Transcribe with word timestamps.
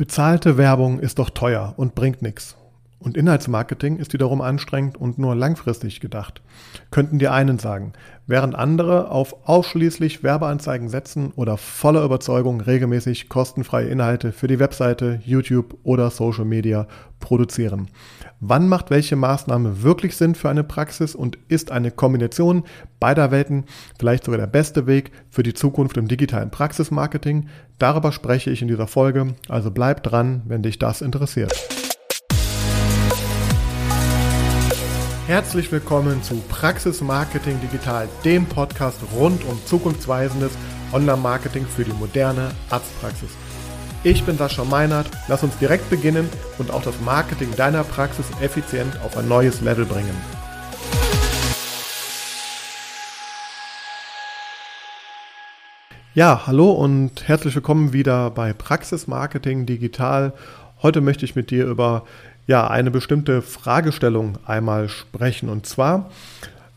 Bezahlte 0.00 0.56
Werbung 0.56 0.98
ist 0.98 1.18
doch 1.18 1.28
teuer 1.28 1.74
und 1.76 1.94
bringt 1.94 2.22
nichts. 2.22 2.56
Und 3.00 3.16
Inhaltsmarketing 3.16 3.96
ist 3.96 4.12
wiederum 4.12 4.42
anstrengend 4.42 4.98
und 4.98 5.18
nur 5.18 5.34
langfristig 5.34 6.00
gedacht. 6.00 6.42
Könnten 6.90 7.18
die 7.18 7.28
einen 7.28 7.58
sagen, 7.58 7.94
während 8.26 8.54
andere 8.54 9.10
auf 9.10 9.48
ausschließlich 9.48 10.22
Werbeanzeigen 10.22 10.90
setzen 10.90 11.32
oder 11.34 11.56
voller 11.56 12.04
Überzeugung 12.04 12.60
regelmäßig 12.60 13.30
kostenfreie 13.30 13.88
Inhalte 13.88 14.32
für 14.32 14.48
die 14.48 14.58
Webseite, 14.58 15.18
YouTube 15.24 15.78
oder 15.82 16.10
Social 16.10 16.44
Media 16.44 16.86
produzieren. 17.20 17.88
Wann 18.38 18.68
macht 18.68 18.90
welche 18.90 19.16
Maßnahme 19.16 19.82
wirklich 19.82 20.14
Sinn 20.14 20.34
für 20.34 20.50
eine 20.50 20.64
Praxis 20.64 21.14
und 21.14 21.38
ist 21.48 21.70
eine 21.70 21.90
Kombination 21.90 22.64
beider 22.98 23.30
Welten 23.30 23.64
vielleicht 23.98 24.24
sogar 24.24 24.38
der 24.38 24.46
beste 24.46 24.86
Weg 24.86 25.10
für 25.30 25.42
die 25.42 25.54
Zukunft 25.54 25.96
im 25.96 26.06
digitalen 26.06 26.50
Praxismarketing? 26.50 27.48
Darüber 27.78 28.12
spreche 28.12 28.50
ich 28.50 28.60
in 28.60 28.68
dieser 28.68 28.86
Folge, 28.86 29.34
also 29.48 29.70
bleib 29.70 30.02
dran, 30.02 30.42
wenn 30.46 30.62
dich 30.62 30.78
das 30.78 31.00
interessiert. 31.00 31.89
Herzlich 35.30 35.70
willkommen 35.70 36.24
zu 36.24 36.42
Praxis 36.48 37.02
Marketing 37.02 37.60
Digital, 37.60 38.08
dem 38.24 38.46
Podcast 38.46 38.98
rund 39.14 39.44
um 39.44 39.64
zukunftsweisendes 39.64 40.50
Online-Marketing 40.92 41.66
für 41.66 41.84
die 41.84 41.92
moderne 41.92 42.50
Arztpraxis. 42.68 43.30
Ich 44.02 44.24
bin 44.24 44.36
Sascha 44.36 44.64
Meinert, 44.64 45.08
lass 45.28 45.44
uns 45.44 45.56
direkt 45.58 45.88
beginnen 45.88 46.28
und 46.58 46.72
auch 46.72 46.82
das 46.82 47.00
Marketing 47.02 47.54
deiner 47.54 47.84
Praxis 47.84 48.26
effizient 48.40 49.00
auf 49.04 49.16
ein 49.16 49.28
neues 49.28 49.60
Level 49.60 49.84
bringen. 49.84 50.16
Ja, 56.12 56.48
hallo 56.48 56.72
und 56.72 57.28
herzlich 57.28 57.54
willkommen 57.54 57.92
wieder 57.92 58.32
bei 58.32 58.52
Praxis 58.52 59.06
Marketing 59.06 59.64
Digital. 59.64 60.32
Heute 60.82 61.02
möchte 61.02 61.24
ich 61.24 61.36
mit 61.36 61.52
dir 61.52 61.66
über 61.66 62.04
ja, 62.50 62.66
eine 62.66 62.90
bestimmte 62.90 63.42
Fragestellung 63.42 64.36
einmal 64.44 64.88
sprechen. 64.88 65.48
Und 65.48 65.66
zwar 65.66 66.10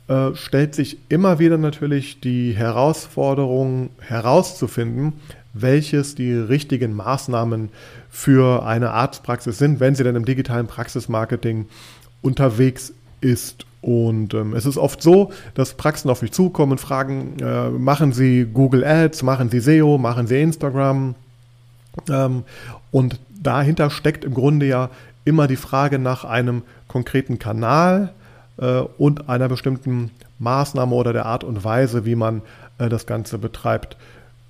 äh, 0.07 0.35
stellt 0.35 0.75
sich 0.75 0.99
immer 1.09 1.39
wieder 1.39 1.57
natürlich 1.57 2.21
die 2.21 2.51
Herausforderung 2.53 3.89
herauszufinden, 3.99 5.13
welches 5.53 6.13
die 6.13 6.31
richtigen 6.31 6.93
Maßnahmen 6.93 7.69
für 8.11 8.67
eine 8.67 8.91
Arztpraxis 8.91 9.57
sind, 9.57 9.79
wenn 9.79 9.95
sie 9.95 10.03
denn 10.03 10.15
im 10.15 10.25
digitalen 10.25 10.67
Praxismarketing 10.67 11.65
unterwegs 12.21 12.93
ist. 13.21 13.65
Und 13.81 14.35
ähm, 14.35 14.53
es 14.53 14.67
ist 14.67 14.77
oft 14.77 15.01
so, 15.01 15.31
dass 15.55 15.73
Praxen 15.73 16.11
auf 16.11 16.21
mich 16.21 16.33
zukommen 16.33 16.73
und 16.73 16.81
fragen, 16.81 17.39
äh, 17.39 17.71
machen 17.71 18.13
Sie 18.13 18.45
Google 18.45 18.83
Ads, 18.83 19.23
machen 19.23 19.49
Sie 19.49 19.59
SEO, 19.59 19.97
machen 19.97 20.27
Sie 20.27 20.39
Instagram? 20.39 21.15
Ähm, 22.11 22.43
und 22.91 23.19
dahinter 23.41 23.89
steckt 23.89 24.23
im 24.23 24.35
Grunde 24.35 24.67
ja 24.67 24.91
immer 25.25 25.47
die 25.47 25.55
Frage 25.55 25.99
nach 25.99 26.25
einem 26.25 26.63
konkreten 26.87 27.39
Kanal 27.39 28.13
äh, 28.57 28.79
und 28.97 29.29
einer 29.29 29.49
bestimmten 29.49 30.11
Maßnahme 30.39 30.93
oder 30.93 31.13
der 31.13 31.25
Art 31.25 31.43
und 31.43 31.63
Weise, 31.63 32.05
wie 32.05 32.15
man 32.15 32.41
äh, 32.77 32.89
das 32.89 33.05
Ganze 33.05 33.37
betreibt. 33.37 33.97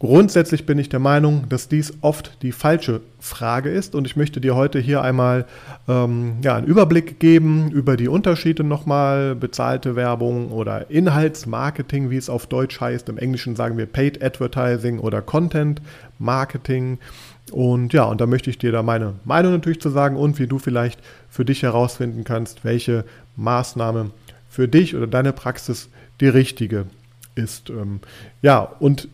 Grundsätzlich 0.03 0.65
bin 0.65 0.79
ich 0.79 0.89
der 0.89 0.99
Meinung, 0.99 1.45
dass 1.47 1.69
dies 1.69 1.93
oft 2.01 2.41
die 2.41 2.51
falsche 2.51 2.99
Frage 3.21 3.69
ist 3.69 3.95
und 3.95 4.05
ich 4.05 4.17
möchte 4.17 4.41
dir 4.41 4.53
heute 4.53 4.77
hier 4.79 5.01
einmal 5.01 5.45
ähm, 5.87 6.39
ja, 6.43 6.57
einen 6.57 6.67
Überblick 6.67 7.21
geben 7.21 7.71
über 7.71 7.95
die 7.95 8.09
Unterschiede 8.09 8.65
nochmal, 8.65 9.33
bezahlte 9.33 9.95
Werbung 9.95 10.51
oder 10.51 10.91
Inhaltsmarketing, 10.91 12.09
wie 12.09 12.17
es 12.17 12.29
auf 12.29 12.47
Deutsch 12.47 12.81
heißt. 12.81 13.07
Im 13.07 13.17
Englischen 13.17 13.55
sagen 13.55 13.77
wir 13.77 13.85
Paid 13.85 14.21
Advertising 14.21 14.99
oder 14.99 15.21
Content 15.21 15.81
Marketing. 16.19 16.97
Und 17.51 17.93
ja, 17.93 18.05
und 18.05 18.21
da 18.21 18.25
möchte 18.25 18.49
ich 18.49 18.57
dir 18.57 18.71
da 18.71 18.83
meine 18.83 19.15
Meinung 19.25 19.51
natürlich 19.51 19.81
zu 19.81 19.89
sagen 19.89 20.15
und 20.15 20.39
wie 20.39 20.47
du 20.47 20.59
vielleicht 20.59 20.99
für 21.29 21.45
dich 21.45 21.63
herausfinden 21.63 22.23
kannst, 22.23 22.63
welche 22.63 23.03
Maßnahme 23.35 24.11
für 24.49 24.67
dich 24.67 24.95
oder 24.95 25.07
deine 25.07 25.33
Praxis 25.33 25.89
die 26.21 26.27
richtige 26.27 26.85
ist. 27.35 27.69
Ähm, 27.69 27.99
ja, 28.41 28.59
und 28.79 29.07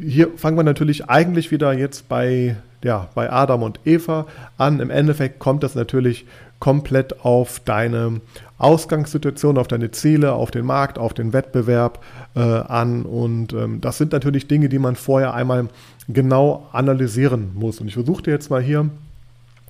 hier 0.00 0.30
fangen 0.36 0.56
wir 0.56 0.64
natürlich 0.64 1.08
eigentlich 1.08 1.50
wieder 1.50 1.72
jetzt 1.72 2.08
bei, 2.08 2.56
ja, 2.82 3.08
bei 3.14 3.30
Adam 3.30 3.62
und 3.62 3.80
Eva 3.84 4.26
an. 4.56 4.80
Im 4.80 4.90
Endeffekt 4.90 5.38
kommt 5.38 5.62
das 5.62 5.74
natürlich 5.74 6.26
komplett 6.58 7.24
auf 7.24 7.60
deine 7.64 8.20
Ausgangssituation, 8.58 9.58
auf 9.58 9.68
deine 9.68 9.90
Ziele, 9.92 10.32
auf 10.32 10.50
den 10.50 10.66
Markt, 10.66 10.98
auf 10.98 11.14
den 11.14 11.32
Wettbewerb 11.32 12.04
äh, 12.34 12.40
an. 12.40 13.02
Und 13.02 13.52
ähm, 13.52 13.80
das 13.80 13.98
sind 13.98 14.12
natürlich 14.12 14.48
Dinge, 14.48 14.68
die 14.68 14.78
man 14.78 14.96
vorher 14.96 15.34
einmal 15.34 15.68
genau 16.08 16.66
analysieren 16.72 17.52
muss. 17.54 17.80
Und 17.80 17.88
ich 17.88 17.94
versuche 17.94 18.22
dir 18.22 18.30
jetzt 18.30 18.50
mal 18.50 18.62
hier 18.62 18.88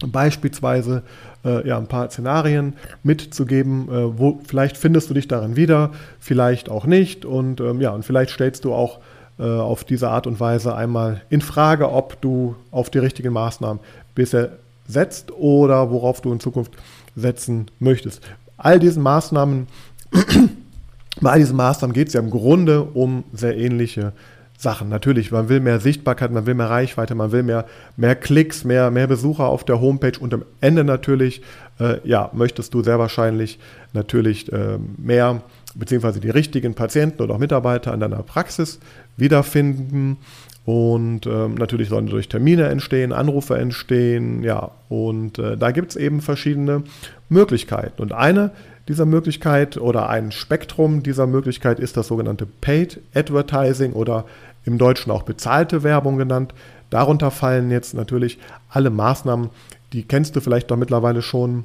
beispielsweise 0.06 1.02
äh, 1.44 1.66
ja, 1.66 1.76
ein 1.76 1.88
paar 1.88 2.10
Szenarien 2.10 2.74
mitzugeben, 3.02 3.88
äh, 3.88 4.18
wo 4.18 4.40
vielleicht 4.46 4.76
findest 4.76 5.10
du 5.10 5.14
dich 5.14 5.28
darin 5.28 5.56
wieder, 5.56 5.90
vielleicht 6.20 6.68
auch 6.68 6.86
nicht. 6.86 7.24
Und 7.24 7.60
ähm, 7.60 7.80
ja, 7.80 7.90
und 7.90 8.04
vielleicht 8.04 8.30
stellst 8.30 8.64
du 8.64 8.72
auch 8.72 9.00
äh, 9.38 9.42
auf 9.42 9.84
diese 9.84 10.08
Art 10.10 10.26
und 10.26 10.38
Weise 10.40 10.74
einmal 10.74 11.22
in 11.30 11.40
Frage, 11.40 11.90
ob 11.90 12.20
du 12.20 12.54
auf 12.70 12.90
die 12.90 12.98
richtigen 12.98 13.32
Maßnahmen 13.32 13.80
bisher 14.14 14.50
setzt 14.86 15.32
oder 15.32 15.90
worauf 15.90 16.20
du 16.20 16.32
in 16.32 16.40
Zukunft 16.40 16.72
setzen 17.14 17.66
möchtest. 17.78 18.22
All 18.56 18.78
diesen 18.78 19.02
Maßnahmen, 19.02 19.66
bei 21.20 21.30
all 21.30 21.38
diesen 21.38 21.56
Maßnahmen 21.56 21.92
geht 21.92 22.08
es 22.08 22.14
ja 22.14 22.20
im 22.20 22.30
Grunde 22.30 22.82
um 22.82 23.24
sehr 23.32 23.56
ähnliche 23.56 24.12
Sachen. 24.58 24.88
Natürlich, 24.88 25.30
man 25.30 25.48
will 25.48 25.60
mehr 25.60 25.78
Sichtbarkeit, 25.78 26.32
man 26.32 26.44
will 26.44 26.54
mehr 26.54 26.68
Reichweite, 26.68 27.14
man 27.14 27.30
will 27.30 27.44
mehr, 27.44 27.64
mehr 27.96 28.16
Klicks, 28.16 28.64
mehr, 28.64 28.90
mehr 28.90 29.06
Besucher 29.06 29.44
auf 29.44 29.64
der 29.64 29.80
Homepage 29.80 30.18
und 30.18 30.34
am 30.34 30.44
Ende 30.60 30.82
natürlich, 30.82 31.42
äh, 31.78 31.98
ja, 32.02 32.30
möchtest 32.32 32.74
du 32.74 32.82
sehr 32.82 32.98
wahrscheinlich 32.98 33.60
natürlich 33.92 34.52
äh, 34.52 34.78
mehr 34.96 35.42
beziehungsweise 35.76 36.18
die 36.18 36.30
richtigen 36.30 36.74
Patienten 36.74 37.22
oder 37.22 37.34
auch 37.34 37.38
Mitarbeiter 37.38 37.92
an 37.92 38.00
deiner 38.00 38.22
Praxis 38.24 38.80
wiederfinden. 39.16 40.16
Und 40.64 41.26
ähm, 41.26 41.54
natürlich 41.54 41.88
sollen 41.88 42.08
durch 42.08 42.28
Termine 42.28 42.66
entstehen, 42.66 43.12
Anrufe 43.12 43.56
entstehen, 43.56 44.42
ja. 44.42 44.72
Und 44.90 45.38
äh, 45.38 45.56
da 45.56 45.70
gibt 45.70 45.92
es 45.92 45.96
eben 45.96 46.20
verschiedene 46.20 46.82
Möglichkeiten. 47.30 48.02
Und 48.02 48.12
eine 48.12 48.50
dieser 48.88 49.06
Möglichkeit 49.06 49.76
oder 49.76 50.08
ein 50.08 50.32
Spektrum 50.32 51.02
dieser 51.02 51.26
Möglichkeit 51.26 51.78
ist 51.78 51.96
das 51.96 52.08
sogenannte 52.08 52.46
Paid 52.46 53.00
Advertising 53.14 53.92
oder 53.92 54.24
im 54.64 54.78
Deutschen 54.78 55.10
auch 55.10 55.22
bezahlte 55.22 55.82
Werbung 55.82 56.18
genannt. 56.18 56.54
Darunter 56.90 57.30
fallen 57.30 57.70
jetzt 57.70 57.94
natürlich 57.94 58.38
alle 58.70 58.90
Maßnahmen, 58.90 59.50
die 59.92 60.02
kennst 60.02 60.36
du 60.36 60.40
vielleicht 60.40 60.70
doch 60.70 60.76
mittlerweile 60.76 61.22
schon, 61.22 61.64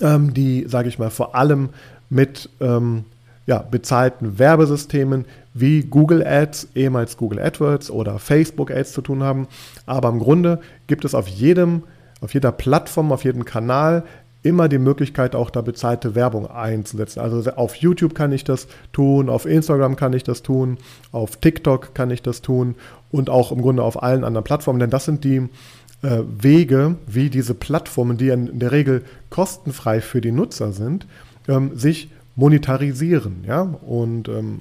ähm, 0.00 0.32
die, 0.34 0.66
sage 0.68 0.88
ich 0.88 0.98
mal, 0.98 1.10
vor 1.10 1.34
allem 1.34 1.70
mit 2.08 2.48
ähm, 2.60 3.04
ja, 3.46 3.58
bezahlten 3.58 4.38
Werbesystemen 4.38 5.24
wie 5.54 5.82
Google 5.82 6.24
Ads, 6.26 6.68
ehemals 6.74 7.16
Google 7.16 7.40
AdWords 7.40 7.90
oder 7.90 8.18
Facebook 8.18 8.70
Ads 8.70 8.92
zu 8.92 9.02
tun 9.02 9.22
haben. 9.22 9.48
Aber 9.86 10.08
im 10.08 10.18
Grunde 10.18 10.60
gibt 10.86 11.04
es 11.04 11.14
auf 11.14 11.26
jedem, 11.26 11.82
auf 12.20 12.34
jeder 12.34 12.52
Plattform, 12.52 13.12
auf 13.12 13.24
jedem 13.24 13.44
Kanal 13.44 14.04
immer 14.42 14.68
die 14.68 14.78
Möglichkeit, 14.78 15.34
auch 15.34 15.50
da 15.50 15.60
bezahlte 15.60 16.14
Werbung 16.14 16.50
einzusetzen. 16.50 17.20
Also 17.20 17.50
auf 17.52 17.74
YouTube 17.76 18.14
kann 18.14 18.32
ich 18.32 18.44
das 18.44 18.68
tun, 18.92 19.28
auf 19.28 19.46
Instagram 19.46 19.96
kann 19.96 20.12
ich 20.12 20.24
das 20.24 20.42
tun, 20.42 20.78
auf 21.12 21.36
TikTok 21.36 21.94
kann 21.94 22.10
ich 22.10 22.22
das 22.22 22.40
tun 22.40 22.74
und 23.10 23.28
auch 23.28 23.52
im 23.52 23.60
Grunde 23.60 23.82
auf 23.82 24.02
allen 24.02 24.24
anderen 24.24 24.44
Plattformen, 24.44 24.80
denn 24.80 24.90
das 24.90 25.04
sind 25.04 25.24
die 25.24 25.48
äh, 26.02 26.22
Wege, 26.40 26.96
wie 27.06 27.28
diese 27.28 27.54
Plattformen, 27.54 28.16
die 28.16 28.28
in 28.28 28.58
der 28.58 28.72
Regel 28.72 29.04
kostenfrei 29.28 30.00
für 30.00 30.20
die 30.20 30.32
Nutzer 30.32 30.72
sind, 30.72 31.06
ähm, 31.46 31.76
sich 31.76 32.10
monetarisieren. 32.36 33.44
Ja? 33.46 33.62
Und 33.62 34.28
ähm, 34.28 34.60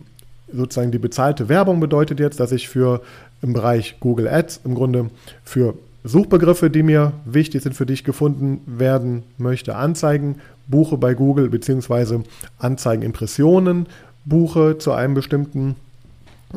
sozusagen 0.51 0.91
die 0.91 0.99
bezahlte 0.99 1.47
Werbung 1.47 1.79
bedeutet 1.79 2.19
jetzt, 2.19 2.39
dass 2.39 2.51
ich 2.51 2.67
für 2.67 3.01
im 3.41 3.53
Bereich 3.53 3.97
Google 4.01 4.27
Ads 4.27 4.61
im 4.65 4.75
Grunde 4.75 5.09
für 5.43 5.75
Suchbegriffe, 6.09 6.69
die 6.69 6.83
mir 6.83 7.13
wichtig 7.25 7.63
sind, 7.63 7.73
für 7.73 7.85
dich 7.85 8.03
gefunden 8.03 8.61
werden 8.65 9.23
möchte, 9.37 9.75
Anzeigen 9.75 10.35
buche 10.67 10.97
bei 10.97 11.13
Google 11.13 11.49
beziehungsweise 11.49 12.23
Anzeigenimpressionen 12.57 13.87
buche 14.25 14.77
zu 14.77 14.91
einem 14.91 15.13
bestimmten 15.13 15.75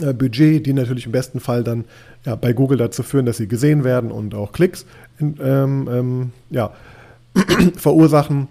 äh, 0.00 0.12
Budget, 0.12 0.66
die 0.66 0.72
natürlich 0.72 1.06
im 1.06 1.12
besten 1.12 1.40
Fall 1.40 1.64
dann 1.64 1.84
ja, 2.24 2.34
bei 2.34 2.52
Google 2.52 2.78
dazu 2.78 3.02
führen, 3.02 3.26
dass 3.26 3.38
sie 3.38 3.48
gesehen 3.48 3.84
werden 3.84 4.10
und 4.10 4.34
auch 4.34 4.52
Klicks 4.52 4.86
ähm, 5.20 5.88
ähm, 5.90 6.32
ja, 6.50 6.70
verursachen. 7.76 8.48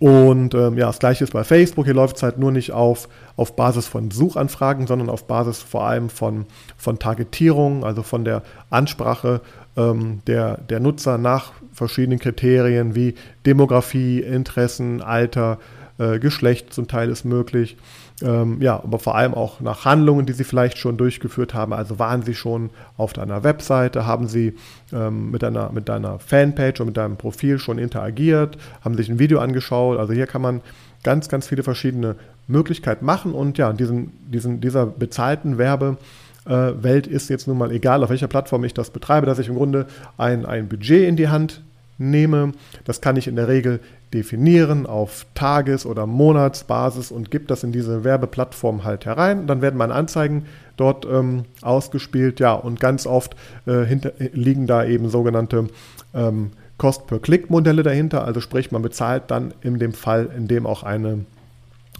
Und 0.00 0.54
ähm, 0.54 0.76
ja, 0.76 0.86
das 0.86 0.98
gleiche 0.98 1.24
ist 1.24 1.32
bei 1.32 1.44
Facebook. 1.44 1.86
Hier 1.86 1.94
läuft 1.94 2.16
es 2.16 2.22
halt 2.22 2.38
nur 2.38 2.52
nicht 2.52 2.72
auf, 2.72 3.08
auf 3.36 3.56
Basis 3.56 3.86
von 3.86 4.10
Suchanfragen, 4.10 4.86
sondern 4.86 5.08
auf 5.08 5.26
Basis 5.26 5.62
vor 5.62 5.84
allem 5.86 6.10
von, 6.10 6.46
von 6.76 6.98
Targetierung, 6.98 7.84
also 7.84 8.02
von 8.02 8.24
der 8.24 8.42
Ansprache 8.70 9.40
ähm, 9.76 10.20
der, 10.26 10.58
der 10.58 10.80
Nutzer 10.80 11.18
nach 11.18 11.52
verschiedenen 11.72 12.18
Kriterien 12.18 12.94
wie 12.94 13.14
Demografie, 13.46 14.20
Interessen, 14.20 15.02
Alter, 15.02 15.58
äh, 15.98 16.18
Geschlecht 16.18 16.72
zum 16.72 16.88
Teil 16.88 17.08
ist 17.10 17.24
möglich. 17.24 17.76
ähm, 18.22 18.62
ja, 18.62 18.76
aber 18.76 19.00
vor 19.00 19.16
allem 19.16 19.34
auch 19.34 19.60
nach 19.60 19.84
Handlungen, 19.84 20.24
die 20.24 20.32
Sie 20.32 20.44
vielleicht 20.44 20.78
schon 20.78 20.96
durchgeführt 20.96 21.52
haben. 21.52 21.72
Also 21.72 21.98
waren 21.98 22.22
Sie 22.22 22.34
schon 22.34 22.70
auf 22.96 23.12
deiner 23.12 23.42
Webseite, 23.42 24.06
haben 24.06 24.28
Sie 24.28 24.54
ähm, 24.92 25.32
mit, 25.32 25.42
deiner, 25.42 25.72
mit 25.72 25.88
deiner 25.88 26.20
Fanpage 26.20 26.80
und 26.80 26.86
mit 26.86 26.96
deinem 26.96 27.16
Profil 27.16 27.58
schon 27.58 27.78
interagiert, 27.78 28.56
haben 28.84 28.96
sich 28.96 29.08
ein 29.08 29.18
Video 29.18 29.40
angeschaut. 29.40 29.98
Also 29.98 30.12
hier 30.12 30.26
kann 30.28 30.42
man 30.42 30.60
ganz, 31.02 31.28
ganz 31.28 31.48
viele 31.48 31.64
verschiedene 31.64 32.14
Möglichkeiten 32.46 33.04
machen 33.04 33.32
und 33.32 33.58
ja, 33.58 33.72
diesen, 33.72 34.12
diesen, 34.30 34.60
dieser 34.60 34.86
bezahlten 34.86 35.58
Werbe 35.58 35.96
Welt 36.46 37.06
ist 37.06 37.30
jetzt 37.30 37.48
nun 37.48 37.56
mal 37.56 37.72
egal, 37.72 38.04
auf 38.04 38.10
welcher 38.10 38.28
Plattform 38.28 38.64
ich 38.64 38.74
das 38.74 38.90
betreibe, 38.90 39.26
dass 39.26 39.38
ich 39.38 39.48
im 39.48 39.54
Grunde 39.54 39.86
ein, 40.18 40.44
ein 40.44 40.68
Budget 40.68 41.08
in 41.08 41.16
die 41.16 41.28
Hand 41.28 41.62
nehme. 41.96 42.52
Das 42.84 43.00
kann 43.00 43.16
ich 43.16 43.28
in 43.28 43.36
der 43.36 43.48
Regel 43.48 43.80
definieren 44.12 44.86
auf 44.86 45.26
Tages- 45.34 45.86
oder 45.86 46.06
Monatsbasis 46.06 47.10
und 47.10 47.30
gebe 47.30 47.46
das 47.46 47.64
in 47.64 47.72
diese 47.72 48.04
Werbeplattform 48.04 48.84
halt 48.84 49.06
herein. 49.06 49.46
Dann 49.46 49.60
werden 49.60 49.76
meine 49.76 49.94
Anzeigen 49.94 50.46
dort 50.76 51.04
ähm, 51.04 51.44
ausgespielt. 51.62 52.40
Ja, 52.40 52.52
und 52.52 52.80
ganz 52.80 53.06
oft 53.06 53.34
äh, 53.66 53.84
hinter, 53.84 54.12
liegen 54.32 54.66
da 54.66 54.84
eben 54.84 55.08
sogenannte 55.08 55.68
ähm, 56.14 56.50
Cost-per-Click-Modelle 56.78 57.82
dahinter. 57.82 58.24
Also 58.24 58.40
sprich, 58.40 58.70
man 58.70 58.82
bezahlt 58.82 59.24
dann 59.28 59.52
in 59.62 59.78
dem 59.78 59.92
Fall, 59.92 60.30
in 60.36 60.48
dem 60.48 60.66
auch 60.66 60.82
eine, 60.82 61.24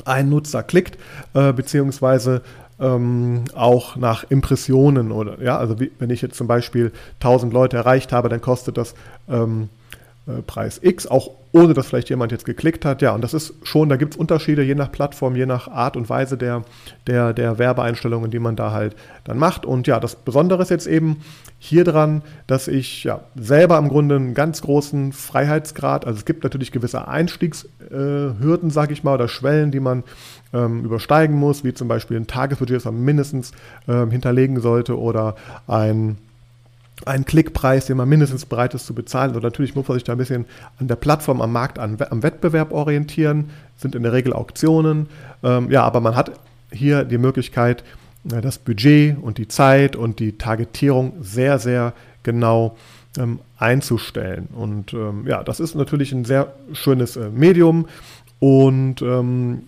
ein 0.05 0.29
Nutzer 0.29 0.63
klickt, 0.63 0.99
äh, 1.35 1.53
beziehungsweise 1.53 2.43
ähm, 2.81 3.45
auch 3.55 3.97
nach 3.97 4.25
Impressionen 4.25 5.13
oder 5.13 5.41
ja, 5.43 5.59
also 5.59 5.79
wie, 5.81 5.93
wenn 5.99 6.11
ich 6.11 6.23
jetzt 6.23 6.37
zum 6.37 6.47
Beispiel 6.47 6.93
1000 7.21 7.53
Leute 7.53 7.77
erreicht 7.77 8.13
habe, 8.13 8.29
dann 8.29 8.41
kostet 8.41 8.77
das 8.77 8.95
ähm, 9.29 9.69
äh, 10.27 10.43
Preis 10.43 10.81
X, 10.83 11.07
auch 11.07 11.31
ohne 11.53 11.73
dass 11.75 11.87
vielleicht 11.87 12.11
jemand 12.11 12.33
jetzt 12.33 12.45
geklickt 12.47 12.85
hat. 12.85 13.03
Ja, 13.03 13.15
und 13.15 13.23
das 13.23 13.35
ist 13.35 13.55
schon, 13.63 13.89
da 13.89 13.97
gibt 13.97 14.15
es 14.15 14.19
Unterschiede 14.19 14.63
je 14.63 14.75
nach 14.75 14.91
Plattform, 14.91 15.37
je 15.37 15.47
nach 15.47 15.69
Art 15.69 15.97
und 15.97 16.09
Weise 16.09 16.37
der, 16.37 16.65
der, 17.07 17.33
der 17.33 17.59
Werbeeinstellungen, 17.59 18.31
die 18.31 18.39
man 18.41 18.57
da 18.57 18.73
halt 18.73 18.97
dann 19.25 19.39
macht. 19.39 19.65
Und 19.65 19.87
ja, 19.87 20.01
das 20.01 20.17
Besondere 20.17 20.63
ist 20.63 20.71
jetzt 20.71 20.87
eben 20.87 21.19
hier 21.59 21.85
dran, 21.85 22.23
dass 22.47 22.67
ich 22.69 23.05
ja 23.05 23.21
selber 23.37 23.79
im 23.79 23.89
Grunde 23.89 24.17
einen 24.17 24.35
ganz 24.35 24.63
großen 24.63 25.13
Freiheitsgrad, 25.13 26.07
also 26.07 26.19
es 26.19 26.25
gibt 26.25 26.43
natürlich 26.43 26.73
gewisse 26.73 27.07
Einstiegshürden, 27.07 28.69
äh, 28.69 28.73
sage 28.73 28.93
ich 28.93 29.05
mal, 29.05 29.15
oder 29.15 29.29
Schwellen, 29.29 29.71
die 29.71 29.81
man 29.81 30.05
ähm, 30.53 30.85
übersteigen 30.85 31.37
muss, 31.37 31.65
wie 31.65 31.75
zum 31.75 31.87
Beispiel 31.87 32.17
ein 32.17 32.27
Tagesbudget, 32.27 32.77
das 32.77 32.85
man 32.87 33.05
mindestens 33.05 33.53
ähm, 33.87 34.11
hinterlegen 34.11 34.61
sollte 34.61 34.99
oder 34.99 35.37
ein 35.69 36.17
einen 37.07 37.25
Klickpreis, 37.25 37.87
den 37.87 37.97
man 37.97 38.09
mindestens 38.09 38.47
bereit 38.47 38.75
ist 38.75 38.87
zu 38.87 38.95
bezahlen. 38.95 39.35
Und 39.35 39.43
natürlich 39.43 39.75
muss 39.75 39.89
man 39.89 39.97
sich 39.97 40.05
da 40.05 40.13
ein 40.13 40.19
bisschen 40.19 40.47
an 40.79 40.89
der 40.89 40.97
Plattform, 40.97 41.41
am 41.41 41.53
Markt, 41.53 41.79
an, 41.79 41.99
am 42.11 42.23
Wettbewerb 42.23 42.73
orientieren. 42.73 43.51
sind 43.77 43.95
in 43.95 44.03
der 44.03 44.13
Regel 44.13 44.33
Auktionen. 44.33 45.09
Ähm, 45.43 45.71
ja, 45.71 45.83
aber 45.83 46.01
man 46.01 46.17
hat 46.17 46.33
hier 46.73 47.05
die 47.05 47.19
Möglichkeit, 47.19 47.85
äh, 48.33 48.41
das 48.41 48.59
Budget 48.59 49.17
und 49.21 49.39
die 49.39 49.49
Zeit 49.49 49.97
und 49.97 50.21
die 50.21 50.39
Targetierung 50.39 51.15
sehr, 51.21 51.59
sehr 51.59 51.93
genau 52.23 52.77
ähm, 53.19 53.41
einzustellen. 53.59 54.49
Und 54.55 54.93
ähm, 54.93 55.27
ja, 55.27 55.43
das 55.43 55.61
ist 55.61 55.75
natürlich 55.75 56.13
ein 56.13 56.25
sehr 56.25 56.55
schönes 56.73 57.17
äh, 57.17 57.29
Medium. 57.29 57.87
Und 58.39 59.03
ähm, 59.03 59.65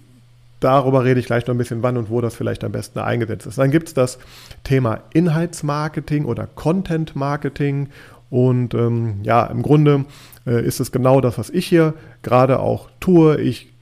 Darüber 0.61 1.05
rede 1.05 1.20
ich 1.20 1.26
gleich 1.26 1.47
noch 1.47 1.55
ein 1.55 1.58
bisschen, 1.58 1.82
wann 1.82 1.97
und 1.97 2.11
wo 2.11 2.20
das 2.20 2.35
vielleicht 2.35 2.64
am 2.64 2.73
besten 2.73 2.99
eingesetzt 2.99 3.47
ist. 3.47 3.58
Dann 3.58 3.70
gibt 3.70 3.88
es 3.88 3.94
das 3.94 4.19
Thema 4.64 5.00
Inhaltsmarketing 5.12 6.25
oder 6.25 6.47
Content 6.47 7.14
Marketing. 7.14 7.88
Und 8.31 8.75
ähm, 8.75 9.20
ja, 9.23 9.44
im 9.47 9.62
Grunde 9.62 10.06
äh, 10.47 10.64
ist 10.64 10.81
es 10.81 10.93
genau 10.93 11.20
das, 11.20 11.38
was 11.38 11.50
ich 11.50 11.67
hier 11.67 11.94
gerade 12.23 12.58
auch 12.61 12.88
tue. 13.00 13.41
Ich 13.41 13.73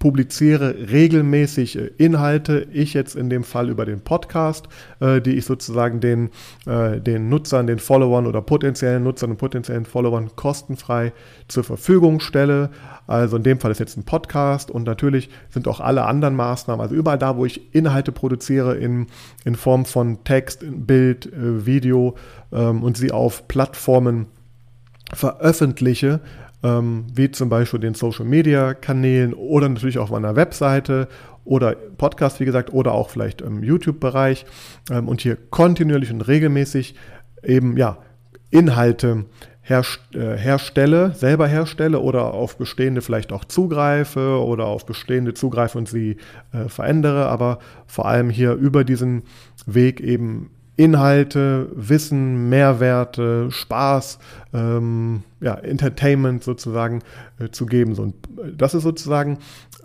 publiziere 0.00 0.90
regelmäßig 0.90 1.78
äh, 1.78 1.90
Inhalte, 1.98 2.66
ich 2.72 2.94
jetzt 2.94 3.14
in 3.14 3.30
dem 3.30 3.44
Fall 3.44 3.68
über 3.68 3.84
den 3.84 4.00
Podcast, 4.00 4.66
äh, 4.98 5.20
die 5.20 5.36
ich 5.36 5.44
sozusagen 5.44 6.00
den, 6.00 6.30
äh, 6.66 6.98
den 7.00 7.28
Nutzern, 7.28 7.68
den 7.68 7.78
Followern 7.78 8.26
oder 8.26 8.40
potenziellen 8.42 9.04
Nutzern 9.04 9.30
und 9.30 9.36
potenziellen 9.36 9.84
Followern 9.84 10.30
kostenfrei 10.34 11.12
zur 11.48 11.64
Verfügung 11.64 12.18
stelle. 12.18 12.70
Also 13.06 13.36
in 13.36 13.42
dem 13.42 13.60
Fall 13.60 13.70
ist 13.70 13.78
jetzt 13.78 13.98
ein 13.98 14.04
Podcast 14.04 14.70
und 14.70 14.84
natürlich 14.84 15.28
sind 15.50 15.68
auch 15.68 15.80
alle 15.80 16.06
anderen 16.06 16.34
Maßnahmen, 16.34 16.80
also 16.80 16.94
überall 16.94 17.18
da, 17.18 17.36
wo 17.36 17.44
ich 17.44 17.74
Inhalte 17.74 18.10
produziere 18.10 18.76
in, 18.76 19.06
in 19.44 19.54
Form 19.54 19.84
von 19.84 20.24
Text, 20.24 20.64
Bild, 20.66 21.30
Video 21.32 22.16
ähm, 22.52 22.82
und 22.82 22.96
sie 22.96 23.12
auf 23.12 23.48
Plattformen 23.48 24.26
veröffentliche, 25.12 26.20
ähm, 26.62 27.06
wie 27.14 27.30
zum 27.30 27.48
Beispiel 27.48 27.80
den 27.80 27.94
Social 27.94 28.24
Media 28.24 28.74
Kanälen 28.74 29.34
oder 29.34 29.68
natürlich 29.68 29.98
auch 29.98 30.04
auf 30.04 30.10
meiner 30.10 30.36
Webseite 30.36 31.08
oder 31.44 31.74
Podcast, 31.74 32.40
wie 32.40 32.44
gesagt, 32.44 32.72
oder 32.72 32.92
auch 32.92 33.10
vielleicht 33.10 33.40
im 33.40 33.62
YouTube-Bereich. 33.62 34.46
Ähm, 34.90 35.08
und 35.08 35.20
hier 35.20 35.36
kontinuierlich 35.36 36.12
und 36.12 36.22
regelmäßig 36.22 36.94
eben 37.42 37.76
ja 37.76 37.98
Inhalte 38.50 39.26
äh, 39.68 40.36
herstelle, 40.36 41.12
selber 41.12 41.46
herstelle 41.46 42.00
oder 42.00 42.34
auf 42.34 42.58
bestehende 42.58 43.02
vielleicht 43.02 43.32
auch 43.32 43.44
zugreife 43.44 44.42
oder 44.44 44.66
auf 44.66 44.84
bestehende 44.84 45.32
zugreife 45.32 45.78
und 45.78 45.88
sie 45.88 46.16
äh, 46.52 46.68
verändere, 46.68 47.28
aber 47.28 47.60
vor 47.86 48.06
allem 48.06 48.30
hier 48.30 48.54
über 48.54 48.82
diesen 48.82 49.22
Weg 49.66 50.00
eben 50.00 50.50
Inhalte, 50.80 51.68
Wissen, 51.74 52.48
Mehrwerte, 52.48 53.50
Spaß, 53.50 54.18
ähm, 54.54 55.24
ja, 55.42 55.52
Entertainment 55.56 56.42
sozusagen 56.42 57.00
äh, 57.38 57.50
zu 57.50 57.66
geben. 57.66 57.98
Und 57.98 58.14
das 58.56 58.72
ist 58.72 58.84
sozusagen 58.84 59.36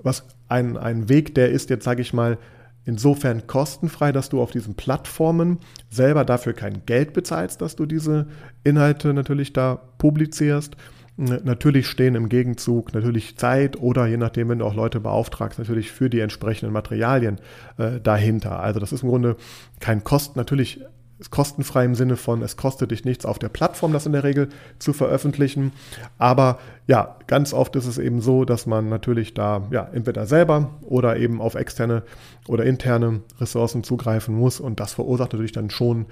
was 0.04 0.24
ein, 0.48 0.78
ein 0.78 1.10
Weg, 1.10 1.36
der 1.36 1.50
ist 1.50 1.70
jetzt, 1.70 1.84
sage 1.84 2.02
ich 2.02 2.14
mal, 2.14 2.38
insofern 2.86 3.46
kostenfrei, 3.46 4.14
dass 4.14 4.30
du 4.30 4.42
auf 4.42 4.52
diesen 4.52 4.76
Plattformen 4.76 5.60
selber 5.90 6.24
dafür 6.24 6.54
kein 6.54 6.86
Geld 6.86 7.12
bezahlst, 7.12 7.60
dass 7.60 7.76
du 7.76 7.86
diese 7.86 8.28
Inhalte 8.64 9.14
natürlich 9.14 9.52
da 9.52 9.76
publizierst 9.98 10.78
Natürlich 11.18 11.88
stehen 11.88 12.16
im 12.16 12.28
Gegenzug 12.28 12.94
natürlich 12.94 13.38
Zeit 13.38 13.80
oder 13.80 14.06
je 14.06 14.18
nachdem, 14.18 14.50
wenn 14.50 14.60
du 14.60 14.66
auch 14.66 14.76
Leute 14.76 15.00
beauftragst, 15.00 15.60
natürlich 15.60 15.92
für 15.92 16.10
die 16.10 16.20
entsprechenden 16.20 16.74
Materialien 16.74 17.40
äh, 17.78 18.02
dahinter. 18.02 18.60
Also 18.60 18.82
das 18.82 18.92
ist 18.92 19.04
im 19.04 19.10
Grunde 19.10 19.38
kein 19.80 20.04
Kosten, 20.04 20.38
natürlich 20.38 20.82
ist 21.18 21.32
kostenfrei 21.32 21.86
im 21.86 21.96
Sinne 21.96 22.18
von, 22.18 22.42
es 22.42 22.58
kostet 22.58 22.92
dich 22.92 23.06
nichts 23.06 23.26
auf 23.26 23.40
der 23.40 23.48
Plattform, 23.48 23.94
das 23.94 24.06
in 24.06 24.12
der 24.12 24.26
Regel 24.26 24.50
zu 24.80 24.92
veröffentlichen. 24.92 25.72
Aber 26.18 26.60
ja, 26.88 27.16
ganz 27.28 27.54
oft 27.54 27.78
ist 27.78 27.86
es 27.86 27.98
eben 27.98 28.20
so, 28.20 28.44
dass 28.44 28.66
man 28.66 28.90
natürlich 28.90 29.34
da 29.34 29.66
ja 29.72 29.88
entweder 29.94 30.26
selber 30.26 30.72
oder 30.82 31.16
eben 31.16 31.40
auf 31.40 31.56
externe 31.56 32.04
oder 32.48 32.66
interne 32.66 33.22
Ressourcen 33.40 33.84
zugreifen 33.84 34.36
muss 34.36 34.60
und 34.60 34.82
das 34.82 34.94
verursacht 34.94 35.32
natürlich 35.32 35.54
dann 35.54 35.70
schon 35.70 36.08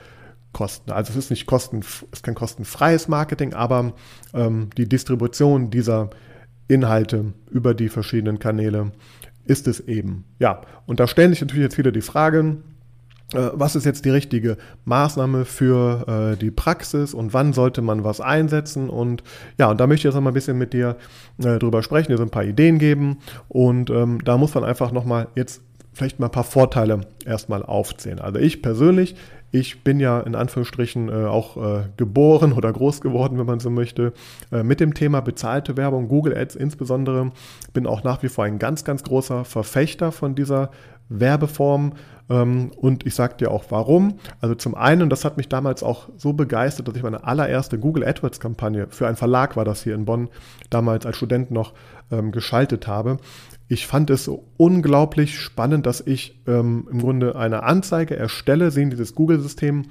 Kosten. 0.53 0.91
Also 0.91 1.11
es 1.11 1.17
ist 1.17 1.29
nicht 1.31 1.45
kosten, 1.45 1.81
ist 2.11 2.23
kein 2.23 2.35
kostenfreies 2.35 3.07
Marketing, 3.07 3.53
aber 3.53 3.93
ähm, 4.33 4.69
die 4.77 4.87
Distribution 4.87 5.69
dieser 5.69 6.11
Inhalte 6.67 7.33
über 7.51 7.73
die 7.73 7.89
verschiedenen 7.89 8.39
Kanäle 8.39 8.91
ist 9.45 9.67
es 9.67 9.81
eben. 9.81 10.23
Ja, 10.39 10.61
und 10.85 10.99
da 10.99 11.07
stellen 11.07 11.31
sich 11.31 11.41
natürlich 11.41 11.63
jetzt 11.63 11.77
wieder 11.77 11.91
die 11.91 12.01
Fragen, 12.01 12.63
äh, 13.33 13.49
was 13.53 13.75
ist 13.75 13.85
jetzt 13.85 14.05
die 14.05 14.09
richtige 14.09 14.57
Maßnahme 14.85 15.45
für 15.45 16.33
äh, 16.33 16.37
die 16.37 16.51
Praxis 16.51 17.13
und 17.13 17.33
wann 17.33 17.53
sollte 17.53 17.81
man 17.81 18.03
was 18.03 18.21
einsetzen 18.21 18.89
und 18.89 19.23
ja, 19.57 19.69
und 19.69 19.79
da 19.79 19.87
möchte 19.87 20.01
ich 20.01 20.03
jetzt 20.05 20.15
noch 20.15 20.21
mal 20.21 20.31
ein 20.31 20.35
bisschen 20.35 20.57
mit 20.57 20.73
dir 20.73 20.97
äh, 21.39 21.57
drüber 21.59 21.83
sprechen, 21.83 22.11
dir 22.11 22.17
so 22.17 22.23
ein 22.23 22.29
paar 22.29 22.45
Ideen 22.45 22.79
geben 22.79 23.17
und 23.49 23.89
ähm, 23.89 24.23
da 24.23 24.37
muss 24.37 24.53
man 24.53 24.63
einfach 24.63 24.91
noch 24.91 25.05
mal 25.05 25.27
jetzt 25.35 25.61
vielleicht 25.93 26.19
mal 26.19 26.27
ein 26.27 26.31
paar 26.31 26.43
Vorteile 26.43 27.01
erstmal 27.25 27.63
aufzählen. 27.63 28.19
Also 28.19 28.39
ich 28.39 28.61
persönlich, 28.61 29.15
ich 29.53 29.83
bin 29.83 29.99
ja 29.99 30.19
in 30.19 30.33
Anführungsstrichen 30.33 31.09
äh, 31.09 31.25
auch 31.25 31.57
äh, 31.57 31.83
geboren 31.95 32.53
oder 32.53 32.73
groß 32.73 33.01
geworden, 33.01 33.37
wenn 33.37 33.45
man 33.45 33.59
so 33.59 33.69
möchte, 33.69 34.11
äh, 34.51 34.63
mit 34.63 34.79
dem 34.79 34.95
Thema 34.95 35.21
bezahlte 35.21 35.77
Werbung, 35.77 36.07
Google 36.07 36.35
Ads 36.35 36.55
insbesondere. 36.55 37.31
Bin 37.71 37.85
auch 37.85 38.03
nach 38.03 38.23
wie 38.23 38.29
vor 38.29 38.45
ein 38.45 38.57
ganz, 38.57 38.83
ganz 38.83 39.03
großer 39.03 39.45
Verfechter 39.45 40.11
von 40.11 40.33
dieser 40.33 40.71
Werbeform. 41.07 41.93
Ähm, 42.31 42.71
und 42.77 43.05
ich 43.05 43.13
sage 43.13 43.35
dir 43.37 43.51
auch 43.51 43.65
warum. 43.69 44.15
Also 44.41 44.55
zum 44.55 44.73
einen, 44.73 45.11
das 45.11 45.23
hat 45.23 45.37
mich 45.37 45.49
damals 45.49 45.83
auch 45.83 46.09
so 46.17 46.33
begeistert, 46.33 46.87
dass 46.87 46.95
ich 46.95 47.03
meine 47.03 47.23
allererste 47.23 47.77
Google 47.77 48.05
AdWords-Kampagne 48.05 48.87
für 48.89 49.05
einen 49.05 49.17
Verlag 49.17 49.55
war 49.55 49.65
das 49.65 49.83
hier 49.83 49.93
in 49.93 50.05
Bonn, 50.05 50.29
damals 50.71 51.05
als 51.05 51.15
Student 51.15 51.51
noch 51.51 51.73
ähm, 52.11 52.31
geschaltet 52.31 52.87
habe. 52.87 53.17
Ich 53.67 53.87
fand 53.87 54.09
es 54.09 54.25
so 54.25 54.45
unglaublich 54.57 55.39
spannend, 55.39 55.85
dass 55.85 56.01
ich 56.01 56.41
ähm, 56.47 56.87
im 56.91 56.99
Grunde 56.99 57.35
eine 57.35 57.63
Anzeige 57.63 58.15
erstelle, 58.15 58.71
sehen 58.71 58.89
dieses 58.89 59.15
Google-System 59.15 59.85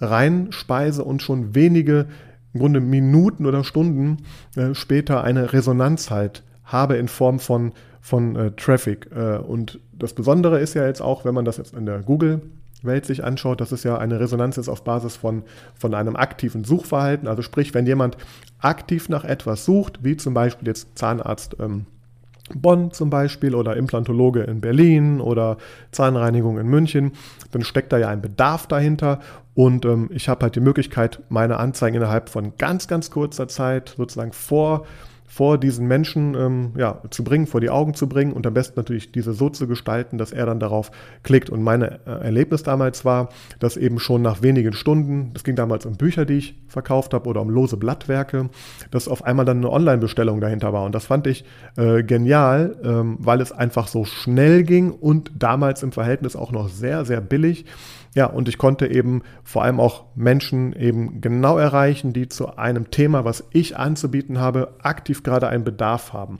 reinspeise 0.00 1.04
und 1.04 1.22
schon 1.22 1.54
wenige 1.54 2.06
im 2.54 2.60
Grunde 2.60 2.80
Minuten 2.80 3.46
oder 3.46 3.64
Stunden 3.64 4.18
äh, 4.56 4.74
später 4.74 5.22
eine 5.22 5.52
Resonanz 5.52 6.10
halt 6.10 6.42
habe 6.64 6.96
in 6.96 7.08
Form 7.08 7.38
von, 7.38 7.72
von 8.00 8.36
äh, 8.36 8.50
Traffic. 8.52 9.10
Äh, 9.14 9.38
und 9.38 9.80
das 9.92 10.14
Besondere 10.14 10.60
ist 10.60 10.74
ja 10.74 10.86
jetzt 10.86 11.02
auch, 11.02 11.24
wenn 11.24 11.34
man 11.34 11.44
das 11.44 11.58
jetzt 11.58 11.74
in 11.74 11.86
der 11.86 12.00
Google 12.00 12.42
Welt 12.82 13.06
sich 13.06 13.24
anschaut, 13.24 13.60
dass 13.60 13.72
es 13.72 13.82
ja 13.82 13.98
eine 13.98 14.20
Resonanz 14.20 14.56
ist 14.56 14.68
auf 14.68 14.84
Basis 14.84 15.16
von, 15.16 15.42
von 15.74 15.94
einem 15.94 16.16
aktiven 16.16 16.64
Suchverhalten. 16.64 17.26
Also 17.26 17.42
sprich, 17.42 17.74
wenn 17.74 17.86
jemand 17.86 18.16
aktiv 18.60 19.08
nach 19.08 19.24
etwas 19.24 19.64
sucht, 19.64 20.04
wie 20.04 20.16
zum 20.16 20.34
Beispiel 20.34 20.68
jetzt 20.68 20.96
Zahnarzt 20.96 21.56
ähm, 21.58 21.86
Bonn 22.54 22.90
zum 22.92 23.10
Beispiel 23.10 23.54
oder 23.54 23.76
Implantologe 23.76 24.42
in 24.42 24.60
Berlin 24.60 25.20
oder 25.20 25.58
Zahnreinigung 25.92 26.58
in 26.58 26.66
München, 26.66 27.12
dann 27.52 27.62
steckt 27.62 27.92
da 27.92 27.98
ja 27.98 28.08
ein 28.08 28.22
Bedarf 28.22 28.66
dahinter. 28.66 29.20
Und 29.54 29.84
ähm, 29.84 30.08
ich 30.12 30.28
habe 30.28 30.42
halt 30.42 30.54
die 30.54 30.60
Möglichkeit, 30.60 31.20
meine 31.28 31.58
Anzeigen 31.58 31.96
innerhalb 31.96 32.28
von 32.28 32.52
ganz, 32.58 32.86
ganz 32.88 33.10
kurzer 33.10 33.48
Zeit 33.48 33.94
sozusagen 33.96 34.32
vor 34.32 34.86
vor 35.28 35.58
diesen 35.58 35.86
Menschen 35.86 36.34
ähm, 36.34 36.72
ja, 36.76 37.02
zu 37.10 37.22
bringen, 37.22 37.46
vor 37.46 37.60
die 37.60 37.68
Augen 37.68 37.92
zu 37.92 38.08
bringen 38.08 38.32
und 38.32 38.46
am 38.46 38.54
besten 38.54 38.74
natürlich 38.76 39.12
diese 39.12 39.34
so 39.34 39.50
zu 39.50 39.68
gestalten, 39.68 40.16
dass 40.16 40.32
er 40.32 40.46
dann 40.46 40.58
darauf 40.58 40.90
klickt. 41.22 41.50
Und 41.50 41.62
mein 41.62 41.82
äh, 41.82 41.98
Erlebnis 42.06 42.62
damals 42.62 43.04
war, 43.04 43.28
dass 43.60 43.76
eben 43.76 43.98
schon 43.98 44.22
nach 44.22 44.40
wenigen 44.40 44.72
Stunden, 44.72 45.30
das 45.34 45.44
ging 45.44 45.54
damals 45.54 45.84
um 45.84 45.96
Bücher, 45.96 46.24
die 46.24 46.38
ich 46.38 46.54
verkauft 46.66 47.12
habe 47.12 47.28
oder 47.28 47.42
um 47.42 47.50
lose 47.50 47.76
Blattwerke, 47.76 48.48
dass 48.90 49.06
auf 49.06 49.22
einmal 49.22 49.44
dann 49.44 49.58
eine 49.58 49.70
Online-Bestellung 49.70 50.40
dahinter 50.40 50.72
war. 50.72 50.84
Und 50.84 50.94
das 50.94 51.04
fand 51.04 51.26
ich 51.26 51.44
äh, 51.76 52.02
genial, 52.02 52.76
ähm, 52.82 53.18
weil 53.20 53.42
es 53.42 53.52
einfach 53.52 53.86
so 53.86 54.06
schnell 54.06 54.62
ging 54.64 54.90
und 54.90 55.30
damals 55.38 55.82
im 55.82 55.92
Verhältnis 55.92 56.36
auch 56.36 56.52
noch 56.52 56.70
sehr, 56.70 57.04
sehr 57.04 57.20
billig. 57.20 57.66
Ja, 58.14 58.26
und 58.26 58.48
ich 58.48 58.58
konnte 58.58 58.86
eben 58.86 59.22
vor 59.44 59.62
allem 59.62 59.80
auch 59.80 60.04
Menschen 60.14 60.72
eben 60.72 61.20
genau 61.20 61.58
erreichen, 61.58 62.12
die 62.12 62.28
zu 62.28 62.56
einem 62.56 62.90
Thema, 62.90 63.24
was 63.24 63.44
ich 63.52 63.76
anzubieten 63.76 64.40
habe, 64.40 64.74
aktiv 64.82 65.22
gerade 65.22 65.48
einen 65.48 65.64
Bedarf 65.64 66.12
haben. 66.12 66.38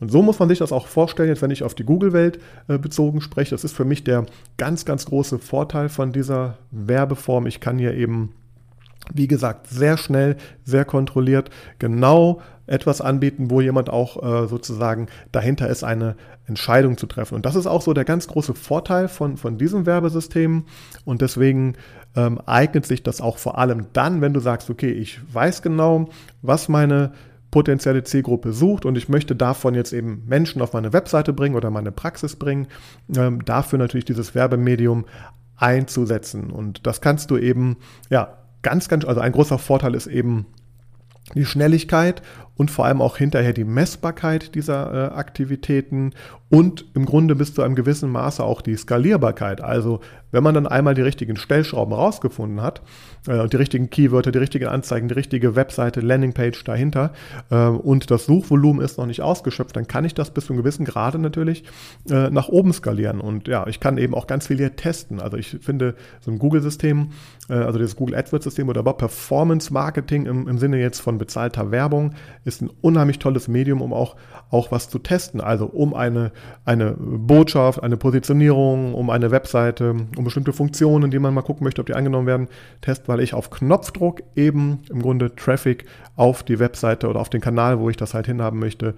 Und 0.00 0.10
so 0.10 0.22
muss 0.22 0.38
man 0.38 0.48
sich 0.48 0.58
das 0.58 0.72
auch 0.72 0.86
vorstellen, 0.86 1.28
jetzt 1.28 1.42
wenn 1.42 1.50
ich 1.50 1.64
auf 1.64 1.74
die 1.74 1.84
Google-Welt 1.84 2.38
äh, 2.68 2.78
bezogen 2.78 3.20
spreche. 3.20 3.50
Das 3.50 3.64
ist 3.64 3.74
für 3.74 3.84
mich 3.84 4.04
der 4.04 4.26
ganz, 4.56 4.84
ganz 4.84 5.06
große 5.06 5.38
Vorteil 5.38 5.88
von 5.88 6.12
dieser 6.12 6.58
Werbeform. 6.70 7.46
Ich 7.46 7.60
kann 7.60 7.78
hier 7.78 7.94
eben, 7.94 8.32
wie 9.12 9.28
gesagt, 9.28 9.66
sehr 9.68 9.96
schnell, 9.96 10.36
sehr 10.64 10.84
kontrolliert 10.84 11.50
genau 11.78 12.40
etwas 12.66 13.00
anbieten, 13.00 13.50
wo 13.50 13.60
jemand 13.60 13.90
auch 13.90 14.22
äh, 14.22 14.46
sozusagen 14.46 15.06
dahinter 15.32 15.68
ist, 15.68 15.84
eine 15.84 16.16
Entscheidung 16.46 16.96
zu 16.96 17.06
treffen. 17.06 17.34
Und 17.34 17.46
das 17.46 17.56
ist 17.56 17.66
auch 17.66 17.82
so 17.82 17.94
der 17.94 18.04
ganz 18.04 18.26
große 18.26 18.54
Vorteil 18.54 19.08
von, 19.08 19.36
von 19.36 19.58
diesem 19.58 19.86
Werbesystem. 19.86 20.64
Und 21.04 21.22
deswegen 21.22 21.74
ähm, 22.14 22.40
eignet 22.46 22.86
sich 22.86 23.02
das 23.02 23.20
auch 23.20 23.38
vor 23.38 23.58
allem 23.58 23.86
dann, 23.92 24.20
wenn 24.20 24.34
du 24.34 24.40
sagst, 24.40 24.70
okay, 24.70 24.90
ich 24.90 25.20
weiß 25.32 25.62
genau, 25.62 26.08
was 26.42 26.68
meine 26.68 27.12
potenzielle 27.50 28.04
Zielgruppe 28.04 28.52
sucht 28.52 28.84
und 28.84 28.96
ich 28.98 29.08
möchte 29.08 29.34
davon 29.34 29.74
jetzt 29.74 29.94
eben 29.94 30.24
Menschen 30.26 30.60
auf 30.60 30.74
meine 30.74 30.92
Webseite 30.92 31.32
bringen 31.32 31.54
oder 31.54 31.70
meine 31.70 31.92
Praxis 31.92 32.36
bringen, 32.36 32.66
ähm, 33.16 33.44
dafür 33.44 33.78
natürlich 33.78 34.04
dieses 34.04 34.34
Werbemedium 34.34 35.06
einzusetzen. 35.56 36.50
Und 36.50 36.86
das 36.86 37.00
kannst 37.00 37.30
du 37.30 37.38
eben, 37.38 37.78
ja, 38.10 38.36
ganz, 38.68 38.90
ganz, 38.90 39.06
also 39.06 39.22
ein 39.22 39.32
großer 39.32 39.58
Vorteil 39.58 39.94
ist 39.94 40.06
eben 40.08 40.44
die 41.34 41.46
Schnelligkeit 41.46 42.20
und 42.54 42.70
vor 42.70 42.84
allem 42.84 43.00
auch 43.00 43.16
hinterher 43.16 43.54
die 43.54 43.64
Messbarkeit 43.64 44.54
dieser 44.54 44.92
äh, 44.92 45.14
Aktivitäten 45.14 46.12
und 46.50 46.84
im 46.94 47.06
Grunde 47.06 47.34
bis 47.34 47.54
zu 47.54 47.62
einem 47.62 47.76
gewissen 47.76 48.10
Maße 48.10 48.44
auch 48.44 48.60
die 48.60 48.76
Skalierbarkeit. 48.76 49.62
Also 49.62 50.00
wenn 50.30 50.42
man 50.42 50.54
dann 50.54 50.66
einmal 50.66 50.94
die 50.94 51.02
richtigen 51.02 51.36
Stellschrauben 51.36 51.94
rausgefunden 51.94 52.62
hat 52.62 52.82
äh, 53.26 53.48
die 53.48 53.56
richtigen 53.56 53.90
Keywörter, 53.90 54.32
die 54.32 54.38
richtigen 54.38 54.68
Anzeigen, 54.68 55.08
die 55.08 55.14
richtige 55.14 55.56
Webseite, 55.56 56.00
Landingpage 56.00 56.64
dahinter 56.64 57.12
äh, 57.50 57.66
und 57.66 58.10
das 58.10 58.26
Suchvolumen 58.26 58.84
ist 58.84 58.98
noch 58.98 59.06
nicht 59.06 59.22
ausgeschöpft, 59.22 59.76
dann 59.76 59.86
kann 59.86 60.04
ich 60.04 60.14
das 60.14 60.30
bis 60.30 60.46
zu 60.46 60.52
einem 60.52 60.62
gewissen 60.62 60.84
Grade 60.84 61.18
natürlich 61.18 61.64
äh, 62.10 62.30
nach 62.30 62.48
oben 62.48 62.72
skalieren. 62.72 63.20
Und 63.20 63.48
ja, 63.48 63.66
ich 63.66 63.80
kann 63.80 63.98
eben 63.98 64.14
auch 64.14 64.26
ganz 64.26 64.46
viel 64.46 64.56
hier 64.56 64.76
testen. 64.76 65.20
Also 65.20 65.36
ich 65.36 65.58
finde 65.60 65.94
so 66.20 66.30
ein 66.30 66.38
Google-System, 66.38 67.10
äh, 67.48 67.54
also 67.54 67.78
das 67.78 67.96
Google 67.96 68.14
AdWords-System 68.16 68.68
oder 68.68 68.80
überhaupt 68.80 69.00
Performance 69.00 69.72
Marketing 69.72 70.26
im, 70.26 70.48
im 70.48 70.58
Sinne 70.58 70.78
jetzt 70.78 71.00
von 71.00 71.18
bezahlter 71.18 71.70
Werbung 71.70 72.14
ist 72.44 72.62
ein 72.62 72.70
unheimlich 72.80 73.18
tolles 73.18 73.48
Medium, 73.48 73.82
um 73.82 73.92
auch, 73.92 74.16
auch 74.50 74.70
was 74.72 74.88
zu 74.88 74.98
testen. 74.98 75.40
Also 75.40 75.66
um 75.66 75.94
eine 75.94 76.32
eine 76.64 76.94
Botschaft, 76.98 77.82
eine 77.82 77.96
Positionierung, 77.96 78.94
um 78.94 79.10
eine 79.10 79.30
Webseite, 79.30 79.96
um 80.18 80.24
bestimmte 80.24 80.52
Funktionen, 80.52 81.10
die 81.10 81.18
man 81.18 81.32
mal 81.32 81.42
gucken 81.42 81.64
möchte, 81.64 81.80
ob 81.80 81.86
die 81.86 81.94
angenommen 81.94 82.26
werden, 82.26 82.48
test, 82.80 83.08
weil 83.08 83.20
ich 83.20 83.34
auf 83.34 83.50
Knopfdruck 83.50 84.22
eben 84.36 84.80
im 84.90 85.00
Grunde 85.02 85.34
Traffic 85.34 85.86
auf 86.16 86.42
die 86.42 86.58
Webseite 86.58 87.08
oder 87.08 87.20
auf 87.20 87.30
den 87.30 87.40
Kanal, 87.40 87.78
wo 87.80 87.88
ich 87.88 87.96
das 87.96 88.14
halt 88.14 88.26
hinhaben 88.26 88.58
möchte, 88.58 88.94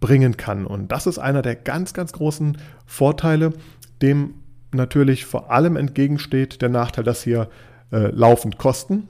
bringen 0.00 0.36
kann. 0.36 0.66
Und 0.66 0.90
das 0.90 1.06
ist 1.06 1.18
einer 1.18 1.42
der 1.42 1.54
ganz, 1.54 1.94
ganz 1.94 2.12
großen 2.12 2.58
Vorteile, 2.86 3.52
dem 4.00 4.34
natürlich 4.72 5.24
vor 5.24 5.50
allem 5.50 5.76
entgegensteht 5.76 6.60
der 6.62 6.70
Nachteil, 6.70 7.04
dass 7.04 7.22
hier 7.22 7.48
äh, 7.92 8.08
laufend 8.08 8.58
Kosten 8.58 9.08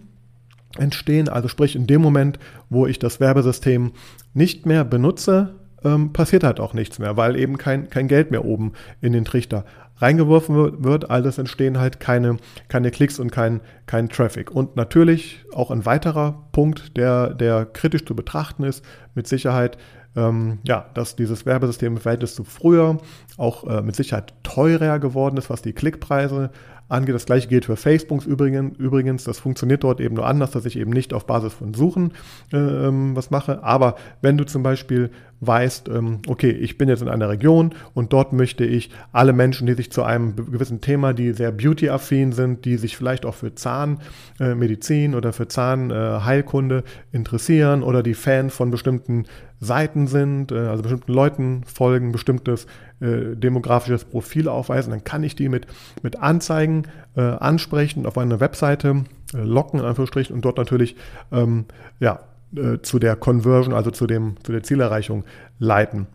entstehen. 0.78 1.28
Also 1.28 1.48
sprich 1.48 1.76
in 1.76 1.86
dem 1.86 2.02
Moment, 2.02 2.38
wo 2.68 2.86
ich 2.86 2.98
das 2.98 3.20
Werbesystem 3.20 3.92
nicht 4.34 4.66
mehr 4.66 4.84
benutze, 4.84 5.54
ähm, 5.84 6.12
passiert 6.12 6.44
halt 6.44 6.60
auch 6.60 6.74
nichts 6.74 6.98
mehr, 6.98 7.16
weil 7.16 7.36
eben 7.36 7.58
kein, 7.58 7.90
kein 7.90 8.08
Geld 8.08 8.30
mehr 8.30 8.44
oben 8.44 8.72
in 9.00 9.12
den 9.12 9.24
Trichter 9.24 9.64
reingeworfen 10.02 10.84
wird. 10.84 11.10
Also 11.10 11.40
entstehen 11.40 11.78
halt 11.78 12.00
keine, 12.00 12.36
keine 12.68 12.90
Klicks 12.90 13.18
und 13.18 13.30
kein, 13.30 13.60
kein 13.86 14.08
Traffic. 14.08 14.50
Und 14.50 14.76
natürlich 14.76 15.44
auch 15.54 15.70
ein 15.70 15.86
weiterer 15.86 16.48
Punkt, 16.52 16.96
der, 16.96 17.32
der 17.34 17.64
kritisch 17.64 18.04
zu 18.04 18.14
betrachten 18.14 18.64
ist, 18.64 18.84
mit 19.14 19.26
Sicherheit, 19.26 19.78
ähm, 20.16 20.58
ja, 20.64 20.86
dass 20.94 21.16
dieses 21.16 21.46
Werbesystem 21.46 21.94
im 21.94 22.00
Verhältnis 22.00 22.34
zu 22.34 22.44
früher 22.44 22.98
auch 23.36 23.66
äh, 23.66 23.82
mit 23.82 23.96
Sicherheit 23.96 24.34
teurer 24.42 24.98
geworden 24.98 25.36
ist, 25.36 25.50
was 25.50 25.62
die 25.62 25.72
Klickpreise 25.72 26.50
angeht. 26.92 27.14
Das 27.14 27.26
gleiche 27.26 27.48
gilt 27.48 27.64
für 27.64 27.76
Facebook 27.76 28.24
übrigens. 28.26 28.78
übrigens. 28.78 29.24
Das 29.24 29.38
funktioniert 29.38 29.82
dort 29.82 30.00
eben 30.00 30.14
nur 30.14 30.26
anders, 30.26 30.50
dass 30.50 30.66
ich 30.66 30.78
eben 30.78 30.90
nicht 30.90 31.12
auf 31.14 31.26
Basis 31.26 31.54
von 31.54 31.74
Suchen 31.74 32.12
äh, 32.52 32.56
ähm, 32.56 33.16
was 33.16 33.30
mache. 33.30 33.64
Aber 33.64 33.96
wenn 34.20 34.36
du 34.36 34.44
zum 34.44 34.62
Beispiel 34.62 35.10
weißt, 35.40 35.88
ähm, 35.88 36.20
okay, 36.28 36.50
ich 36.50 36.78
bin 36.78 36.88
jetzt 36.88 37.02
in 37.02 37.08
einer 37.08 37.28
Region 37.28 37.74
und 37.94 38.12
dort 38.12 38.32
möchte 38.32 38.64
ich 38.64 38.90
alle 39.10 39.32
Menschen, 39.32 39.66
die 39.66 39.74
sich 39.74 39.90
zu 39.90 40.04
einem 40.04 40.36
gewissen 40.36 40.80
Thema, 40.80 41.14
die 41.14 41.32
sehr 41.32 41.50
beauty-affin 41.50 42.32
sind, 42.32 42.64
die 42.64 42.76
sich 42.76 42.96
vielleicht 42.96 43.26
auch 43.26 43.34
für 43.34 43.54
Zahnmedizin 43.54 45.14
äh, 45.14 45.16
oder 45.16 45.32
für 45.32 45.48
Zahnheilkunde 45.48 46.78
äh, 46.78 47.16
interessieren 47.16 47.82
oder 47.82 48.04
die 48.04 48.14
Fan 48.14 48.50
von 48.50 48.70
bestimmten 48.70 49.24
Seiten 49.62 50.08
sind, 50.08 50.50
äh, 50.50 50.58
also 50.58 50.82
bestimmten 50.82 51.12
Leuten 51.12 51.62
folgen, 51.64 52.10
bestimmtes 52.10 52.66
äh, 53.00 53.36
demografisches 53.36 54.04
Profil 54.04 54.48
aufweisen, 54.48 54.90
dann 54.90 55.04
kann 55.04 55.22
ich 55.22 55.36
die 55.36 55.48
mit, 55.48 55.68
mit 56.02 56.20
Anzeigen 56.20 56.82
äh, 57.16 57.20
ansprechen, 57.20 58.04
auf 58.04 58.18
eine 58.18 58.40
Webseite 58.40 59.04
äh, 59.32 59.38
locken, 59.38 59.78
in 59.78 59.86
Anführungsstrichen, 59.86 60.34
und 60.34 60.44
dort 60.44 60.58
natürlich 60.58 60.96
ähm, 61.30 61.66
ja, 62.00 62.20
äh, 62.56 62.78
zu 62.82 62.98
der 62.98 63.14
Conversion, 63.14 63.72
also 63.72 63.92
zu, 63.92 64.08
dem, 64.08 64.34
zu 64.42 64.50
der 64.50 64.64
Zielerreichung 64.64 65.24
leiten. 65.60 66.08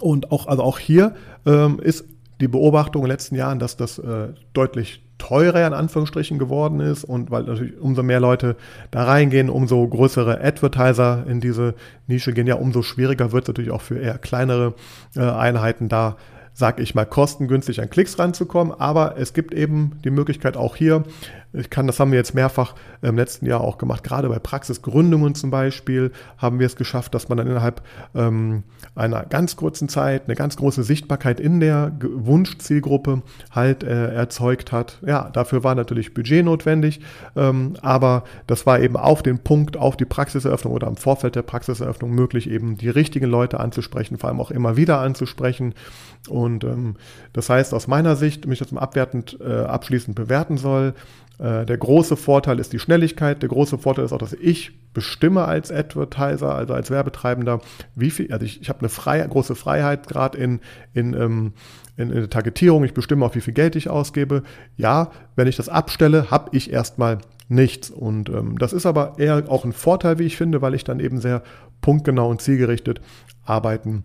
Und 0.00 0.32
auch, 0.32 0.46
also 0.46 0.62
auch 0.62 0.78
hier 0.78 1.14
ähm, 1.44 1.78
ist 1.80 2.06
die 2.40 2.48
Beobachtung 2.48 3.02
in 3.02 3.08
den 3.08 3.12
letzten 3.12 3.34
Jahren, 3.34 3.58
dass 3.58 3.76
das 3.76 3.98
äh, 3.98 4.28
deutlich 4.54 5.03
teurer 5.18 5.66
in 5.66 5.72
Anführungsstrichen 5.72 6.38
geworden 6.38 6.80
ist 6.80 7.04
und 7.04 7.30
weil 7.30 7.44
natürlich 7.44 7.78
umso 7.78 8.02
mehr 8.02 8.20
Leute 8.20 8.56
da 8.90 9.04
reingehen, 9.04 9.48
umso 9.48 9.86
größere 9.86 10.40
Advertiser 10.42 11.24
in 11.28 11.40
diese 11.40 11.74
Nische 12.06 12.32
gehen, 12.32 12.46
ja, 12.46 12.56
umso 12.56 12.82
schwieriger 12.82 13.32
wird 13.32 13.44
es 13.44 13.48
natürlich 13.48 13.70
auch 13.70 13.82
für 13.82 13.98
eher 13.98 14.18
kleinere 14.18 14.74
äh, 15.16 15.20
Einheiten 15.20 15.88
da 15.88 16.16
sag 16.56 16.78
ich 16.78 16.94
mal, 16.94 17.04
kostengünstig 17.04 17.82
an 17.82 17.90
Klicks 17.90 18.16
ranzukommen. 18.18 18.72
Aber 18.78 19.16
es 19.18 19.34
gibt 19.34 19.52
eben 19.52 19.98
die 20.04 20.10
Möglichkeit 20.10 20.56
auch 20.56 20.76
hier, 20.76 21.02
ich 21.54 21.70
kann, 21.70 21.86
das 21.86 22.00
haben 22.00 22.10
wir 22.10 22.18
jetzt 22.18 22.34
mehrfach 22.34 22.74
im 23.00 23.16
letzten 23.16 23.46
Jahr 23.46 23.60
auch 23.60 23.78
gemacht, 23.78 24.04
gerade 24.04 24.28
bei 24.28 24.38
Praxisgründungen 24.38 25.34
zum 25.34 25.50
Beispiel, 25.50 26.12
haben 26.36 26.58
wir 26.58 26.66
es 26.66 26.76
geschafft, 26.76 27.14
dass 27.14 27.28
man 27.28 27.38
dann 27.38 27.46
innerhalb 27.46 27.82
ähm, 28.14 28.64
einer 28.94 29.24
ganz 29.24 29.56
kurzen 29.56 29.88
Zeit 29.88 30.24
eine 30.26 30.34
ganz 30.34 30.56
große 30.56 30.82
Sichtbarkeit 30.82 31.40
in 31.40 31.60
der 31.60 31.92
Wunschzielgruppe 32.00 33.22
halt 33.50 33.84
äh, 33.84 34.12
erzeugt 34.14 34.72
hat. 34.72 34.98
Ja, 35.06 35.30
dafür 35.30 35.64
war 35.64 35.74
natürlich 35.74 36.14
Budget 36.14 36.44
notwendig, 36.44 37.00
ähm, 37.36 37.76
aber 37.82 38.24
das 38.46 38.66
war 38.66 38.80
eben 38.80 38.96
auf 38.96 39.22
den 39.22 39.38
Punkt, 39.38 39.76
auf 39.76 39.96
die 39.96 40.04
Praxiseröffnung 40.04 40.72
oder 40.72 40.86
am 40.86 40.96
Vorfeld 40.96 41.36
der 41.36 41.42
Praxiseröffnung 41.42 42.10
möglich, 42.10 42.50
eben 42.50 42.76
die 42.76 42.88
richtigen 42.88 43.26
Leute 43.26 43.60
anzusprechen, 43.60 44.18
vor 44.18 44.28
allem 44.28 44.40
auch 44.40 44.50
immer 44.50 44.76
wieder 44.76 45.00
anzusprechen. 45.00 45.74
Und 46.28 46.64
ähm, 46.64 46.96
das 47.32 47.50
heißt, 47.50 47.74
aus 47.74 47.86
meiner 47.86 48.16
Sicht, 48.16 48.46
wenn 48.46 48.52
ich 48.52 48.58
das 48.58 48.72
mal 48.72 48.80
abwertend 48.80 49.38
äh, 49.40 49.64
abschließend 49.64 50.16
bewerten 50.16 50.56
soll, 50.56 50.94
äh, 51.38 51.66
der 51.66 51.76
große 51.76 52.16
Vorteil 52.16 52.58
ist 52.58 52.72
die 52.72 52.78
Schnelligkeit. 52.78 53.42
Der 53.42 53.48
große 53.48 53.78
Vorteil 53.78 54.04
ist 54.04 54.12
auch, 54.12 54.18
dass 54.18 54.32
ich 54.34 54.72
bestimme 54.92 55.44
als 55.44 55.72
Advertiser, 55.72 56.54
also 56.54 56.74
als 56.74 56.90
Werbetreibender, 56.90 57.60
wie 57.94 58.10
viel, 58.10 58.32
also 58.32 58.44
ich, 58.44 58.60
ich 58.60 58.68
habe 58.68 58.80
eine 58.80 58.88
freie, 58.88 59.26
große 59.26 59.54
Freiheit 59.54 60.06
gerade 60.06 60.38
in, 60.38 60.60
in, 60.92 61.14
ähm, 61.14 61.52
in, 61.96 62.10
in 62.10 62.20
der 62.20 62.30
Targetierung. 62.30 62.84
Ich 62.84 62.94
bestimme 62.94 63.26
auch, 63.26 63.34
wie 63.34 63.40
viel 63.40 63.54
Geld 63.54 63.76
ich 63.76 63.90
ausgebe. 63.90 64.42
Ja, 64.76 65.10
wenn 65.36 65.48
ich 65.48 65.56
das 65.56 65.68
abstelle, 65.68 66.30
habe 66.30 66.56
ich 66.56 66.72
erstmal 66.72 67.18
nichts. 67.48 67.90
Und 67.90 68.28
ähm, 68.28 68.58
das 68.58 68.72
ist 68.72 68.86
aber 68.86 69.14
eher 69.18 69.44
auch 69.48 69.64
ein 69.64 69.72
Vorteil, 69.72 70.18
wie 70.18 70.24
ich 70.24 70.36
finde, 70.36 70.62
weil 70.62 70.74
ich 70.74 70.84
dann 70.84 71.00
eben 71.00 71.20
sehr 71.20 71.42
punktgenau 71.80 72.30
und 72.30 72.40
zielgerichtet 72.40 73.00
arbeiten 73.44 74.04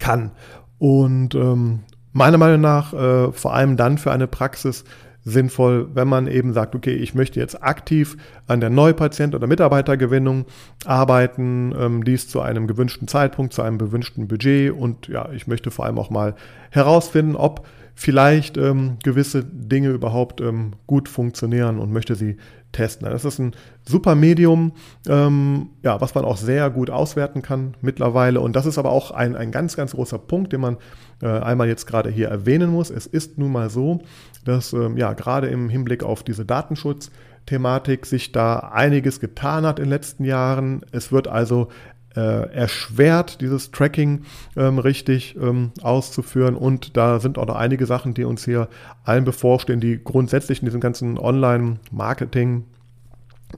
kann. 0.00 0.32
Und 0.78 1.34
ähm, 1.34 1.80
meiner 2.12 2.38
Meinung 2.38 2.60
nach 2.60 2.92
äh, 2.92 3.32
vor 3.32 3.54
allem 3.54 3.76
dann 3.76 3.98
für 3.98 4.12
eine 4.12 4.26
Praxis 4.26 4.84
sinnvoll, 5.24 5.88
wenn 5.94 6.08
man 6.08 6.26
eben 6.26 6.52
sagt, 6.52 6.74
okay, 6.74 6.94
ich 6.94 7.14
möchte 7.14 7.40
jetzt 7.40 7.62
aktiv 7.62 8.16
an 8.46 8.60
der 8.60 8.70
Neupatient- 8.70 9.34
oder 9.34 9.46
Mitarbeitergewinnung 9.46 10.44
arbeiten, 10.84 11.74
ähm, 11.78 12.04
dies 12.04 12.28
zu 12.28 12.40
einem 12.40 12.66
gewünschten 12.66 13.08
Zeitpunkt, 13.08 13.54
zu 13.54 13.62
einem 13.62 13.78
gewünschten 13.78 14.28
Budget 14.28 14.72
und 14.72 15.08
ja, 15.08 15.30
ich 15.32 15.46
möchte 15.46 15.70
vor 15.70 15.86
allem 15.86 15.98
auch 15.98 16.10
mal 16.10 16.34
herausfinden, 16.70 17.36
ob 17.36 17.66
vielleicht 17.94 18.56
ähm, 18.56 18.98
gewisse 19.02 19.44
Dinge 19.44 19.90
überhaupt 19.90 20.40
ähm, 20.40 20.72
gut 20.86 21.08
funktionieren 21.08 21.78
und 21.78 21.92
möchte 21.92 22.16
sie 22.16 22.36
testen. 22.72 23.08
Das 23.08 23.24
ist 23.24 23.38
ein 23.38 23.52
super 23.86 24.14
Medium, 24.14 24.72
ähm, 25.08 25.70
ja, 25.82 26.00
was 26.00 26.14
man 26.14 26.24
auch 26.24 26.36
sehr 26.36 26.70
gut 26.70 26.90
auswerten 26.90 27.40
kann 27.40 27.76
mittlerweile. 27.80 28.40
Und 28.40 28.56
das 28.56 28.66
ist 28.66 28.78
aber 28.78 28.90
auch 28.90 29.12
ein, 29.12 29.36
ein 29.36 29.52
ganz, 29.52 29.76
ganz 29.76 29.92
großer 29.92 30.18
Punkt, 30.18 30.52
den 30.52 30.60
man 30.60 30.76
äh, 31.22 31.26
einmal 31.26 31.68
jetzt 31.68 31.86
gerade 31.86 32.10
hier 32.10 32.28
erwähnen 32.28 32.70
muss. 32.70 32.90
Es 32.90 33.06
ist 33.06 33.38
nun 33.38 33.52
mal 33.52 33.70
so, 33.70 34.00
dass 34.44 34.72
ähm, 34.72 34.96
ja 34.96 35.12
gerade 35.12 35.48
im 35.48 35.68
Hinblick 35.68 36.02
auf 36.02 36.22
diese 36.22 36.44
Datenschutz-Thematik 36.44 38.06
sich 38.06 38.32
da 38.32 38.58
einiges 38.58 39.20
getan 39.20 39.66
hat 39.66 39.78
in 39.78 39.86
den 39.86 39.90
letzten 39.90 40.24
Jahren. 40.24 40.82
Es 40.92 41.12
wird 41.12 41.28
also 41.28 41.68
äh, 42.16 42.52
erschwert, 42.52 43.40
dieses 43.40 43.70
Tracking 43.70 44.22
ähm, 44.56 44.78
richtig 44.78 45.36
ähm, 45.36 45.72
auszuführen. 45.82 46.54
Und 46.54 46.96
da 46.96 47.18
sind 47.20 47.38
auch 47.38 47.46
noch 47.46 47.56
einige 47.56 47.86
Sachen, 47.86 48.14
die 48.14 48.24
uns 48.24 48.44
hier 48.44 48.68
allen 49.04 49.24
bevorstehen, 49.24 49.80
die 49.80 50.02
grundsätzlich 50.02 50.60
in 50.60 50.66
diesem 50.66 50.80
ganzen 50.80 51.18
Online-Marketing 51.18 52.64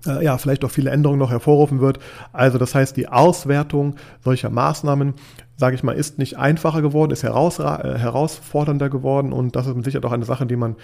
äh, 0.07 0.25
ja, 0.25 0.39
vielleicht 0.39 0.65
auch 0.65 0.71
viele 0.71 0.91
Änderungen 0.91 1.19
noch 1.19 1.31
hervorrufen 1.31 1.81
wird. 1.81 1.99
Also 2.33 2.59
das 2.59 2.75
heißt, 2.75 2.97
die 2.97 3.09
Auswertung 3.09 3.97
solcher 4.23 4.51
Maßnahmen, 4.51 5.15
sage 5.57 5.75
ich 5.75 5.83
mal, 5.83 5.93
ist 5.93 6.19
nicht 6.19 6.37
einfacher 6.37 6.83
geworden, 6.83 7.13
ist 7.13 7.23
heraus, 7.23 7.59
äh, 7.59 7.63
herausfordernder 7.63 8.91
geworden 8.91 9.33
und 9.33 9.57
das 9.57 9.67
ist 9.67 9.75
mit 9.75 9.85
Sicherheit 9.85 10.05
auch 10.05 10.13
eine 10.13 10.25
Sache, 10.25 10.47
die 10.47 10.57
man 10.57 10.77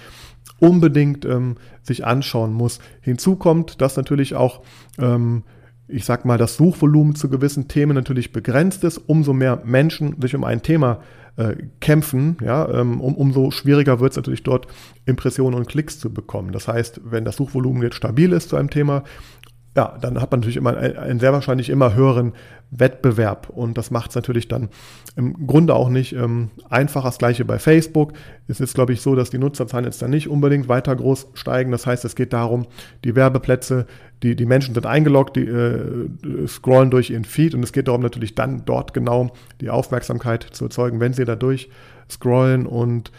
unbedingt 0.58 1.24
ähm, 1.24 1.56
sich 1.82 2.06
anschauen 2.06 2.52
muss. 2.52 2.78
Hinzu 3.00 3.36
kommt, 3.36 3.80
dass 3.80 3.96
natürlich 3.96 4.34
auch 4.34 4.62
ähm, 4.98 5.44
ich 5.88 6.04
sag 6.04 6.24
mal, 6.24 6.38
das 6.38 6.56
Suchvolumen 6.56 7.14
zu 7.14 7.28
gewissen 7.28 7.68
Themen 7.68 7.94
natürlich 7.94 8.32
begrenzt 8.32 8.82
ist, 8.84 8.98
umso 8.98 9.34
mehr 9.34 9.60
Menschen 9.64 10.20
sich 10.20 10.34
um 10.34 10.44
ein 10.44 10.62
Thema 10.62 11.00
äh, 11.36 11.54
kämpfen, 11.80 12.36
ja, 12.42 12.68
ähm, 12.68 13.00
um, 13.00 13.14
umso 13.14 13.50
schwieriger 13.50 14.00
wird 14.00 14.12
es 14.12 14.16
natürlich 14.16 14.42
dort 14.42 14.66
Impressionen 15.06 15.58
und 15.58 15.68
Klicks 15.68 15.98
zu 15.98 16.12
bekommen. 16.12 16.52
Das 16.52 16.68
heißt, 16.68 17.00
wenn 17.04 17.24
das 17.24 17.36
Suchvolumen 17.36 17.82
jetzt 17.82 17.96
stabil 17.96 18.32
ist 18.32 18.48
zu 18.48 18.56
einem 18.56 18.70
Thema, 18.70 19.04
ja, 19.74 19.96
dann 20.00 20.20
hat 20.20 20.30
man 20.30 20.40
natürlich 20.40 20.58
immer 20.58 20.76
einen 20.76 21.18
sehr 21.18 21.32
wahrscheinlich 21.32 21.70
immer 21.70 21.94
höheren 21.94 22.34
Wettbewerb 22.70 23.48
und 23.48 23.78
das 23.78 23.90
macht 23.90 24.10
es 24.10 24.16
natürlich 24.16 24.46
dann 24.46 24.68
im 25.16 25.46
Grunde 25.46 25.74
auch 25.74 25.88
nicht 25.88 26.12
ähm, 26.12 26.50
einfacher. 26.68 27.08
Das 27.08 27.16
gleiche 27.16 27.46
bei 27.46 27.58
Facebook. 27.58 28.12
Es 28.48 28.60
ist, 28.60 28.74
glaube 28.74 28.92
ich, 28.92 29.00
so, 29.00 29.14
dass 29.14 29.30
die 29.30 29.38
Nutzerzahlen 29.38 29.86
jetzt 29.86 30.02
dann 30.02 30.10
nicht 30.10 30.28
unbedingt 30.28 30.68
weiter 30.68 30.94
groß 30.94 31.28
steigen. 31.32 31.72
Das 31.72 31.86
heißt, 31.86 32.04
es 32.04 32.16
geht 32.16 32.34
darum, 32.34 32.66
die 33.04 33.16
Werbeplätze, 33.16 33.86
die, 34.22 34.36
die 34.36 34.44
Menschen 34.46 34.74
sind 34.74 34.84
eingeloggt, 34.84 35.36
die 35.36 35.46
äh, 35.46 36.08
scrollen 36.46 36.90
durch 36.90 37.08
ihren 37.08 37.24
Feed 37.24 37.54
und 37.54 37.62
es 37.62 37.72
geht 37.72 37.88
darum, 37.88 38.02
natürlich 38.02 38.34
dann 38.34 38.64
dort 38.66 38.92
genau 38.92 39.32
die 39.62 39.70
Aufmerksamkeit 39.70 40.42
zu 40.52 40.64
erzeugen, 40.64 41.00
wenn 41.00 41.14
sie 41.14 41.24
da 41.24 41.34
durch 41.34 41.70
scrollen 42.10 42.66
und 42.66 43.10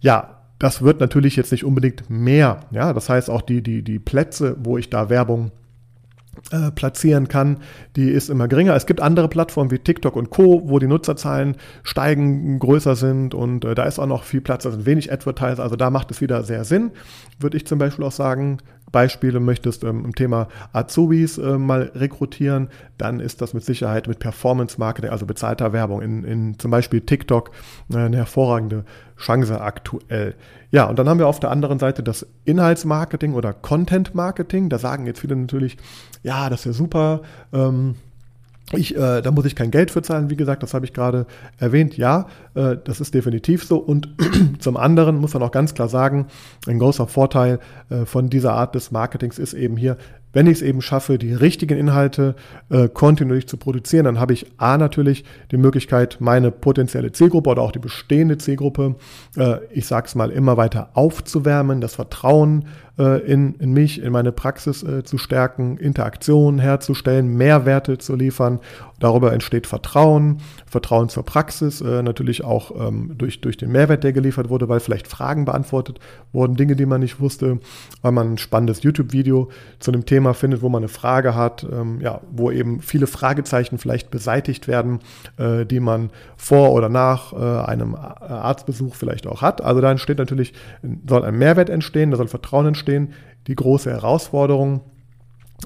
ja, 0.00 0.38
das 0.58 0.80
wird 0.80 1.00
natürlich 1.00 1.36
jetzt 1.36 1.52
nicht 1.52 1.64
unbedingt 1.64 2.08
mehr. 2.08 2.60
Ja, 2.70 2.92
das 2.92 3.08
heißt 3.08 3.28
auch 3.28 3.42
die, 3.42 3.62
die, 3.62 3.82
die 3.82 3.98
Plätze, 3.98 4.56
wo 4.60 4.78
ich 4.78 4.88
da 4.88 5.10
Werbung 5.10 5.50
äh, 6.50 6.70
platzieren 6.70 7.28
kann, 7.28 7.58
die 7.96 8.10
ist 8.10 8.30
immer 8.30 8.48
geringer. 8.48 8.74
Es 8.74 8.86
gibt 8.86 9.00
andere 9.00 9.28
Plattformen 9.28 9.70
wie 9.70 9.78
TikTok 9.78 10.16
und 10.16 10.30
Co., 10.30 10.62
wo 10.64 10.78
die 10.78 10.86
Nutzerzahlen 10.86 11.56
steigen, 11.82 12.58
größer 12.58 12.96
sind 12.96 13.34
und 13.34 13.64
äh, 13.64 13.74
da 13.74 13.84
ist 13.84 13.98
auch 13.98 14.06
noch 14.06 14.24
viel 14.24 14.40
Platz, 14.40 14.64
da 14.64 14.70
sind 14.70 14.86
wenig 14.86 15.12
Advertiser, 15.12 15.62
also 15.62 15.76
da 15.76 15.90
macht 15.90 16.10
es 16.10 16.20
wieder 16.20 16.42
sehr 16.42 16.64
Sinn, 16.64 16.92
würde 17.38 17.56
ich 17.56 17.66
zum 17.66 17.78
Beispiel 17.78 18.04
auch 18.04 18.12
sagen. 18.12 18.58
Beispiele 18.92 19.40
möchtest 19.40 19.82
ähm, 19.84 20.04
im 20.04 20.14
Thema 20.14 20.48
Azubis 20.72 21.38
äh, 21.38 21.58
mal 21.58 21.90
rekrutieren, 21.94 22.68
dann 22.98 23.18
ist 23.18 23.40
das 23.40 23.54
mit 23.54 23.64
Sicherheit 23.64 24.06
mit 24.06 24.18
Performance 24.18 24.78
Marketing, 24.78 25.10
also 25.10 25.26
bezahlter 25.26 25.72
Werbung 25.72 26.02
in, 26.02 26.24
in 26.24 26.58
zum 26.58 26.70
Beispiel 26.70 27.00
TikTok 27.00 27.50
äh, 27.90 27.96
eine 27.96 28.18
hervorragende 28.18 28.84
Chance 29.16 29.60
aktuell. 29.60 30.34
Ja, 30.70 30.84
und 30.86 30.98
dann 30.98 31.08
haben 31.08 31.18
wir 31.18 31.26
auf 31.26 31.40
der 31.40 31.50
anderen 31.50 31.78
Seite 31.78 32.02
das 32.02 32.26
Inhaltsmarketing 32.44 33.34
oder 33.34 33.52
Content 33.52 34.14
Marketing. 34.14 34.68
Da 34.68 34.78
sagen 34.78 35.06
jetzt 35.06 35.20
viele 35.20 35.36
natürlich, 35.36 35.76
ja, 36.22 36.50
das 36.50 36.60
ist 36.60 36.66
ja 36.66 36.72
super. 36.72 37.22
Ähm, 37.52 37.96
ich, 38.72 38.96
äh, 38.96 39.20
da 39.22 39.30
muss 39.30 39.44
ich 39.44 39.54
kein 39.54 39.70
Geld 39.70 39.90
für 39.90 40.02
zahlen, 40.02 40.30
wie 40.30 40.36
gesagt, 40.36 40.62
das 40.62 40.74
habe 40.74 40.84
ich 40.84 40.92
gerade 40.92 41.26
erwähnt. 41.58 41.96
Ja, 41.96 42.26
äh, 42.54 42.76
das 42.82 43.00
ist 43.00 43.14
definitiv 43.14 43.64
so. 43.64 43.78
Und 43.78 44.08
zum 44.58 44.76
anderen 44.76 45.16
muss 45.16 45.34
man 45.34 45.42
auch 45.42 45.50
ganz 45.50 45.74
klar 45.74 45.88
sagen, 45.88 46.26
ein 46.66 46.78
großer 46.78 47.06
Vorteil 47.06 47.58
äh, 47.90 48.04
von 48.04 48.30
dieser 48.30 48.54
Art 48.54 48.74
des 48.74 48.90
Marketings 48.90 49.38
ist 49.38 49.54
eben 49.54 49.76
hier, 49.76 49.96
wenn 50.32 50.46
ich 50.46 50.58
es 50.58 50.62
eben 50.62 50.80
schaffe, 50.80 51.18
die 51.18 51.34
richtigen 51.34 51.78
Inhalte 51.78 52.34
äh, 52.70 52.88
kontinuierlich 52.88 53.46
zu 53.46 53.56
produzieren, 53.56 54.04
dann 54.04 54.18
habe 54.18 54.32
ich 54.32 54.46
A 54.56 54.78
natürlich 54.78 55.24
die 55.50 55.58
Möglichkeit, 55.58 56.16
meine 56.20 56.50
potenzielle 56.50 57.12
Zielgruppe 57.12 57.50
oder 57.50 57.62
auch 57.62 57.72
die 57.72 57.78
bestehende 57.78 58.38
Zielgruppe, 58.38 58.96
äh, 59.36 59.56
ich 59.70 59.86
sage 59.86 60.06
es 60.06 60.14
mal, 60.14 60.30
immer 60.30 60.56
weiter 60.56 60.90
aufzuwärmen, 60.94 61.80
das 61.80 61.94
Vertrauen 61.94 62.64
äh, 62.98 63.20
in, 63.20 63.54
in 63.54 63.72
mich, 63.72 64.02
in 64.02 64.12
meine 64.12 64.32
Praxis 64.32 64.82
äh, 64.82 65.02
zu 65.02 65.18
stärken, 65.18 65.78
Interaktionen 65.78 66.60
herzustellen, 66.60 67.36
Mehrwerte 67.36 67.98
zu 67.98 68.16
liefern. 68.16 68.60
Darüber 69.00 69.32
entsteht 69.32 69.66
Vertrauen, 69.66 70.38
Vertrauen 70.66 71.08
zur 71.08 71.24
Praxis, 71.24 71.80
äh, 71.80 72.02
natürlich 72.02 72.44
auch 72.44 72.70
ähm, 72.88 73.14
durch, 73.16 73.40
durch 73.40 73.56
den 73.56 73.72
Mehrwert, 73.72 74.04
der 74.04 74.12
geliefert 74.12 74.48
wurde, 74.48 74.68
weil 74.68 74.80
vielleicht 74.80 75.08
Fragen 75.08 75.44
beantwortet 75.44 75.98
wurden, 76.32 76.54
Dinge, 76.54 76.76
die 76.76 76.86
man 76.86 77.00
nicht 77.00 77.18
wusste, 77.18 77.58
weil 78.02 78.12
man 78.12 78.34
ein 78.34 78.38
spannendes 78.38 78.82
YouTube-Video 78.82 79.48
zu 79.80 79.90
einem 79.90 80.06
Thema 80.06 80.34
findet, 80.34 80.62
wo 80.62 80.68
man 80.68 80.82
eine 80.82 80.88
Frage 80.88 81.34
hat, 81.34 81.66
ähm, 81.70 82.00
ja, 82.00 82.20
wo 82.30 82.50
eben 82.50 82.80
viele 82.80 83.06
Fragezeichen 83.06 83.78
vielleicht 83.78 84.10
beseitigt 84.10 84.68
werden, 84.68 85.00
äh, 85.36 85.66
die 85.66 85.80
man 85.80 86.10
vor 86.36 86.72
oder 86.72 86.88
nach 86.88 87.32
äh, 87.32 87.36
einem 87.36 87.94
Arztbesuch 87.94 88.94
vielleicht 88.94 89.26
auch 89.26 89.42
hat. 89.42 89.62
Also 89.62 89.80
da 89.80 89.90
entsteht 89.90 90.18
natürlich, 90.18 90.52
soll 91.08 91.24
ein 91.24 91.38
Mehrwert 91.38 91.70
entstehen, 91.70 92.10
da 92.10 92.16
soll 92.16 92.28
Vertrauen 92.28 92.66
entstehen 92.66 92.81
stehen. 92.82 93.14
Die 93.46 93.54
große 93.54 93.90
Herausforderung 93.90 94.82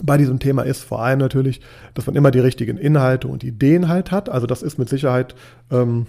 bei 0.03 0.17
diesem 0.17 0.39
Thema 0.39 0.63
ist 0.63 0.83
vor 0.85 1.03
allem 1.03 1.19
natürlich, 1.19 1.61
dass 1.95 2.07
man 2.07 2.17
immer 2.17 2.31
die 2.31 2.39
richtigen 2.39 2.77
Inhalte 2.77 3.29
und 3.29 3.45
Ideen 3.45 3.89
halt 3.89 4.11
hat. 4.11 4.29
Also 4.29 4.47
das 4.47 4.63
ist 4.63 4.79
mit 4.79 4.89
Sicherheit, 4.89 5.35
ähm, 5.71 6.07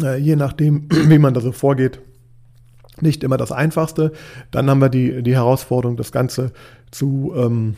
äh, 0.00 0.18
je 0.18 0.36
nachdem, 0.36 0.88
wie 0.90 1.18
man 1.18 1.34
da 1.34 1.40
so 1.40 1.52
vorgeht, 1.52 2.00
nicht 3.00 3.22
immer 3.22 3.36
das 3.36 3.52
Einfachste. 3.52 4.12
Dann 4.50 4.70
haben 4.70 4.80
wir 4.80 4.88
die, 4.88 5.22
die 5.22 5.34
Herausforderung, 5.34 5.96
das 5.96 6.12
Ganze 6.12 6.52
zu, 6.90 7.34
ähm, 7.36 7.76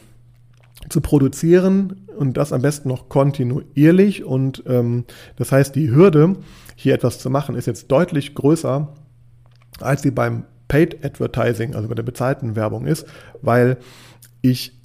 zu 0.89 1.01
produzieren 1.01 2.07
und 2.17 2.37
das 2.37 2.53
am 2.53 2.63
besten 2.63 2.89
noch 2.89 3.09
kontinuierlich. 3.09 4.25
Und 4.25 4.63
ähm, 4.67 5.05
das 5.37 5.51
heißt, 5.51 5.75
die 5.75 5.91
Hürde, 5.91 6.37
hier 6.77 6.95
etwas 6.95 7.19
zu 7.19 7.31
machen, 7.31 7.57
ist 7.57 7.67
jetzt 7.67 7.91
deutlich 7.91 8.37
größer, 8.37 8.89
als 9.81 10.03
sie 10.03 10.13
beim 10.13 10.45
Paid 10.69 11.05
Advertising, 11.05 11.75
also 11.75 11.89
bei 11.89 11.95
der 11.95 12.03
bezahlten 12.03 12.57
Werbung 12.57 12.87
ist, 12.87 13.07
weil 13.43 13.79
ich, 14.43 14.79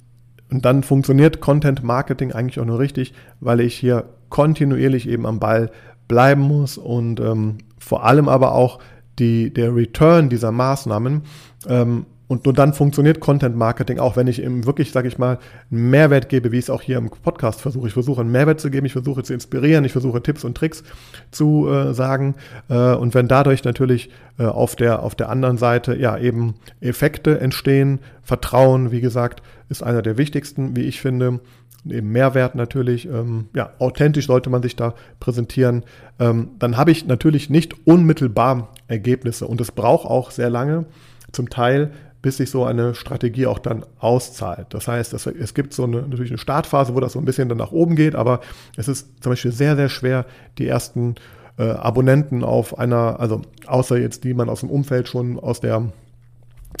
und 0.50 0.64
dann 0.64 0.82
funktioniert 0.82 1.40
Content 1.40 1.82
Marketing 1.82 2.32
eigentlich 2.32 2.58
auch 2.58 2.64
nur 2.64 2.78
richtig, 2.78 3.14
weil 3.40 3.60
ich 3.60 3.74
hier 3.74 4.04
kontinuierlich 4.30 5.08
eben 5.08 5.26
am 5.26 5.38
Ball 5.38 5.70
bleiben 6.08 6.42
muss 6.42 6.78
und 6.78 7.20
ähm, 7.20 7.58
vor 7.78 8.04
allem 8.04 8.28
aber 8.28 8.54
auch 8.54 8.78
die, 9.18 9.52
der 9.52 9.74
Return 9.74 10.28
dieser 10.28 10.50
Maßnahmen 10.50 11.22
ähm, 11.68 12.06
und 12.26 12.46
nur 12.46 12.54
dann 12.54 12.72
funktioniert 12.72 13.20
Content 13.20 13.54
Marketing, 13.54 13.98
auch 13.98 14.16
wenn 14.16 14.26
ich 14.26 14.42
ihm 14.42 14.64
wirklich, 14.64 14.92
sage 14.92 15.08
ich 15.08 15.18
mal, 15.18 15.38
einen 15.70 15.90
Mehrwert 15.90 16.30
gebe, 16.30 16.52
wie 16.52 16.58
ich 16.58 16.64
es 16.64 16.70
auch 16.70 16.80
hier 16.80 16.96
im 16.96 17.10
Podcast 17.10 17.60
versuche. 17.60 17.86
Ich 17.86 17.92
versuche 17.92 18.22
einen 18.22 18.32
Mehrwert 18.32 18.60
zu 18.60 18.70
geben, 18.70 18.86
ich 18.86 18.92
versuche 18.92 19.22
zu 19.22 19.34
inspirieren, 19.34 19.84
ich 19.84 19.92
versuche 19.92 20.22
Tipps 20.22 20.42
und 20.44 20.56
Tricks 20.56 20.84
zu 21.30 21.68
äh, 21.68 21.92
sagen. 21.92 22.34
Äh, 22.70 22.94
und 22.94 23.14
wenn 23.14 23.28
dadurch 23.28 23.64
natürlich 23.64 24.10
äh, 24.38 24.44
auf, 24.44 24.74
der, 24.74 25.02
auf 25.02 25.14
der 25.14 25.28
anderen 25.28 25.58
Seite 25.58 25.96
ja 25.96 26.16
eben 26.16 26.54
Effekte 26.80 27.40
entstehen, 27.40 28.00
Vertrauen, 28.22 28.90
wie 28.90 29.02
gesagt, 29.02 29.42
ist 29.68 29.82
einer 29.82 30.00
der 30.00 30.16
wichtigsten, 30.16 30.76
wie 30.76 30.82
ich 30.82 31.02
finde. 31.02 31.40
Eben 31.86 32.10
Mehrwert 32.10 32.54
natürlich, 32.54 33.06
ähm, 33.06 33.48
ja, 33.54 33.70
authentisch 33.78 34.26
sollte 34.26 34.48
man 34.48 34.62
sich 34.62 34.76
da 34.76 34.94
präsentieren. 35.20 35.84
Ähm, 36.18 36.52
dann 36.58 36.78
habe 36.78 36.90
ich 36.90 37.06
natürlich 37.06 37.50
nicht 37.50 37.86
unmittelbar 37.86 38.72
Ergebnisse 38.88 39.46
und 39.46 39.60
es 39.60 39.72
braucht 39.72 40.06
auch 40.08 40.30
sehr 40.30 40.48
lange 40.48 40.86
zum 41.32 41.50
Teil, 41.50 41.90
bis 42.24 42.38
sich 42.38 42.48
so 42.48 42.64
eine 42.64 42.94
Strategie 42.94 43.46
auch 43.46 43.58
dann 43.58 43.84
auszahlt. 43.98 44.68
Das 44.70 44.88
heißt, 44.88 45.12
es, 45.12 45.26
es 45.26 45.52
gibt 45.52 45.74
so 45.74 45.84
eine, 45.84 46.00
natürlich 46.00 46.30
eine 46.30 46.38
Startphase, 46.38 46.94
wo 46.94 47.00
das 47.00 47.12
so 47.12 47.18
ein 47.18 47.26
bisschen 47.26 47.50
dann 47.50 47.58
nach 47.58 47.70
oben 47.70 47.96
geht, 47.96 48.14
aber 48.14 48.40
es 48.78 48.88
ist 48.88 49.22
zum 49.22 49.32
Beispiel 49.32 49.52
sehr, 49.52 49.76
sehr 49.76 49.90
schwer, 49.90 50.24
die 50.56 50.66
ersten 50.66 51.16
äh, 51.58 51.64
Abonnenten 51.64 52.42
auf 52.42 52.78
einer, 52.78 53.20
also 53.20 53.42
außer 53.66 53.98
jetzt 53.98 54.24
die 54.24 54.32
man 54.32 54.48
aus 54.48 54.60
dem 54.60 54.70
Umfeld 54.70 55.06
schon 55.06 55.38
aus 55.38 55.60
der 55.60 55.92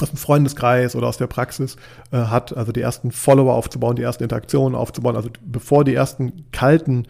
aus 0.00 0.08
dem 0.08 0.16
Freundeskreis 0.16 0.96
oder 0.96 1.08
aus 1.08 1.18
der 1.18 1.26
Praxis 1.26 1.76
äh, 2.10 2.16
hat, 2.16 2.56
also 2.56 2.72
die 2.72 2.80
ersten 2.80 3.10
Follower 3.12 3.52
aufzubauen, 3.52 3.96
die 3.96 4.02
ersten 4.02 4.22
Interaktionen 4.22 4.74
aufzubauen, 4.74 5.14
also 5.14 5.28
bevor 5.44 5.84
die 5.84 5.94
ersten 5.94 6.50
kalten 6.52 7.06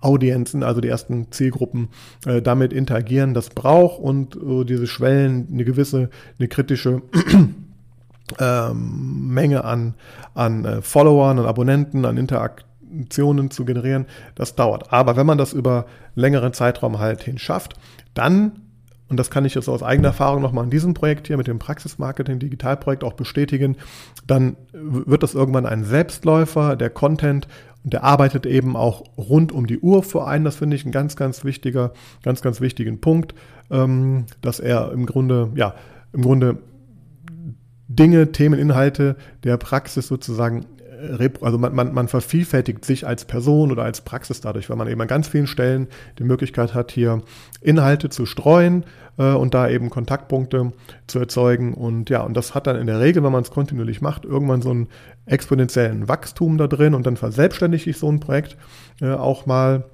Audienzen, 0.00 0.62
also 0.62 0.80
die 0.80 0.88
ersten 0.88 1.30
Zielgruppen, 1.32 1.88
äh, 2.26 2.40
damit 2.40 2.72
interagieren, 2.72 3.34
das 3.34 3.50
braucht 3.50 4.00
und 4.00 4.36
äh, 4.36 4.64
diese 4.64 4.86
Schwellen 4.86 5.48
eine 5.52 5.64
gewisse, 5.64 6.10
eine 6.38 6.48
kritische 6.48 7.02
ähm, 8.38 9.28
Menge 9.28 9.64
an, 9.64 9.94
an 10.34 10.64
äh, 10.64 10.82
Followern 10.82 11.38
und 11.38 11.46
Abonnenten, 11.46 12.04
an 12.04 12.16
Interaktionen 12.16 13.50
zu 13.50 13.64
generieren, 13.64 14.06
das 14.34 14.54
dauert. 14.54 14.92
Aber 14.92 15.16
wenn 15.16 15.26
man 15.26 15.38
das 15.38 15.52
über 15.52 15.86
längeren 16.14 16.52
Zeitraum 16.52 16.98
halt 16.98 17.22
hin 17.22 17.38
schafft, 17.38 17.74
dann 18.14 18.60
und 19.08 19.18
das 19.18 19.30
kann 19.30 19.44
ich 19.44 19.54
jetzt 19.54 19.68
aus 19.68 19.84
eigener 19.84 20.08
Erfahrung 20.08 20.42
nochmal 20.42 20.64
in 20.64 20.70
diesem 20.70 20.92
Projekt 20.92 21.28
hier 21.28 21.36
mit 21.36 21.46
dem 21.46 21.60
Praxismarketing 21.60 22.40
Digitalprojekt 22.40 23.04
auch 23.04 23.12
bestätigen, 23.12 23.76
dann 24.26 24.56
wird 24.72 25.22
das 25.22 25.34
irgendwann 25.34 25.64
ein 25.64 25.84
Selbstläufer, 25.84 26.74
der 26.74 26.90
Content, 26.90 27.46
und 27.84 27.92
der 27.92 28.02
arbeitet 28.02 28.46
eben 28.46 28.74
auch 28.74 29.04
rund 29.16 29.52
um 29.52 29.68
die 29.68 29.78
Uhr 29.78 30.02
für 30.02 30.26
einen. 30.26 30.44
Das 30.44 30.56
finde 30.56 30.74
ich 30.74 30.84
ein 30.84 30.90
ganz, 30.90 31.14
ganz 31.14 31.44
wichtiger, 31.44 31.92
ganz, 32.24 32.42
ganz 32.42 32.60
wichtigen 32.60 33.00
Punkt, 33.00 33.32
ähm, 33.70 34.26
dass 34.40 34.58
er 34.58 34.90
im 34.90 35.06
Grunde, 35.06 35.52
ja, 35.54 35.76
im 36.12 36.22
Grunde 36.22 36.58
Dinge, 37.88 38.32
Themen, 38.32 38.58
Inhalte 38.58 39.16
der 39.44 39.56
Praxis 39.56 40.08
sozusagen 40.08 40.66
also 41.40 41.58
man, 41.58 41.74
man, 41.74 41.92
man 41.92 42.08
vervielfältigt 42.08 42.84
sich 42.84 43.06
als 43.06 43.24
Person 43.24 43.70
oder 43.70 43.82
als 43.82 44.00
Praxis 44.00 44.40
dadurch, 44.40 44.70
weil 44.70 44.76
man 44.76 44.88
eben 44.88 45.00
an 45.00 45.08
ganz 45.08 45.28
vielen 45.28 45.46
Stellen 45.46 45.88
die 46.18 46.24
Möglichkeit 46.24 46.74
hat, 46.74 46.90
hier 46.90 47.22
Inhalte 47.60 48.08
zu 48.08 48.26
streuen 48.26 48.84
äh, 49.18 49.32
und 49.32 49.54
da 49.54 49.68
eben 49.68 49.90
Kontaktpunkte 49.90 50.72
zu 51.06 51.18
erzeugen. 51.18 51.74
Und 51.74 52.10
ja, 52.10 52.22
und 52.22 52.34
das 52.34 52.54
hat 52.54 52.66
dann 52.66 52.76
in 52.76 52.86
der 52.86 53.00
Regel, 53.00 53.22
wenn 53.22 53.32
man 53.32 53.42
es 53.42 53.50
kontinuierlich 53.50 54.00
macht, 54.00 54.24
irgendwann 54.24 54.62
so 54.62 54.70
einen 54.70 54.88
exponentiellen 55.26 56.08
Wachstum 56.08 56.58
da 56.58 56.66
drin 56.66 56.94
und 56.94 57.06
dann 57.06 57.16
verselbstständigt 57.16 57.84
sich 57.84 57.98
so 57.98 58.10
ein 58.10 58.20
Projekt 58.20 58.56
äh, 59.00 59.10
auch 59.10 59.46
mal. 59.46 59.84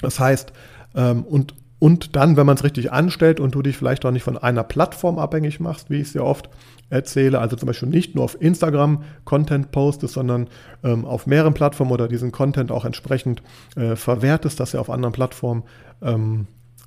Das 0.00 0.18
heißt, 0.18 0.52
ähm, 0.96 1.22
und 1.22 1.54
und 1.84 2.16
dann, 2.16 2.38
wenn 2.38 2.46
man 2.46 2.56
es 2.56 2.64
richtig 2.64 2.92
anstellt 2.92 3.40
und 3.40 3.54
du 3.54 3.60
dich 3.60 3.76
vielleicht 3.76 4.06
auch 4.06 4.10
nicht 4.10 4.22
von 4.22 4.38
einer 4.38 4.64
Plattform 4.64 5.18
abhängig 5.18 5.60
machst, 5.60 5.90
wie 5.90 5.96
ich 5.96 6.08
es 6.08 6.14
ja 6.14 6.22
oft 6.22 6.48
erzähle, 6.88 7.40
also 7.40 7.56
zum 7.56 7.66
Beispiel 7.66 7.90
nicht 7.90 8.14
nur 8.14 8.24
auf 8.24 8.40
Instagram 8.40 9.02
Content 9.26 9.70
postest, 9.70 10.14
sondern 10.14 10.48
ähm, 10.82 11.04
auf 11.04 11.26
mehreren 11.26 11.52
Plattformen 11.52 11.92
oder 11.92 12.08
diesen 12.08 12.32
Content 12.32 12.72
auch 12.72 12.86
entsprechend 12.86 13.42
äh, 13.76 13.96
verwertest, 13.96 14.60
dass 14.60 14.72
er 14.72 14.80
auf 14.80 14.88
anderen 14.88 15.12
Plattformen 15.12 15.64
ähm, 16.00 16.46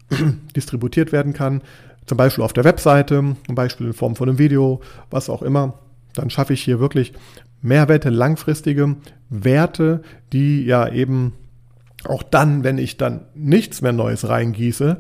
distributiert 0.56 1.12
werden 1.12 1.34
kann. 1.34 1.62
Zum 2.08 2.18
Beispiel 2.18 2.44
auf 2.44 2.54
der 2.54 2.64
Webseite, 2.64 3.36
zum 3.46 3.54
Beispiel 3.54 3.86
in 3.86 3.94
Form 3.94 4.16
von 4.16 4.28
einem 4.28 4.40
Video, 4.40 4.82
was 5.12 5.30
auch 5.30 5.44
immer. 5.44 5.76
Dann 6.16 6.32
schaffe 6.32 6.54
ich 6.54 6.64
hier 6.64 6.80
wirklich 6.80 7.14
Mehrwerte, 7.62 8.10
langfristige 8.10 8.96
Werte, 9.30 10.02
die 10.34 10.66
ja 10.66 10.90
eben 10.90 11.34
auch 12.10 12.24
dann, 12.24 12.64
wenn 12.64 12.78
ich 12.78 12.98
dann 12.98 13.22
nichts 13.36 13.82
mehr 13.82 13.94
Neues 13.94 14.28
reingieße, 14.28 14.98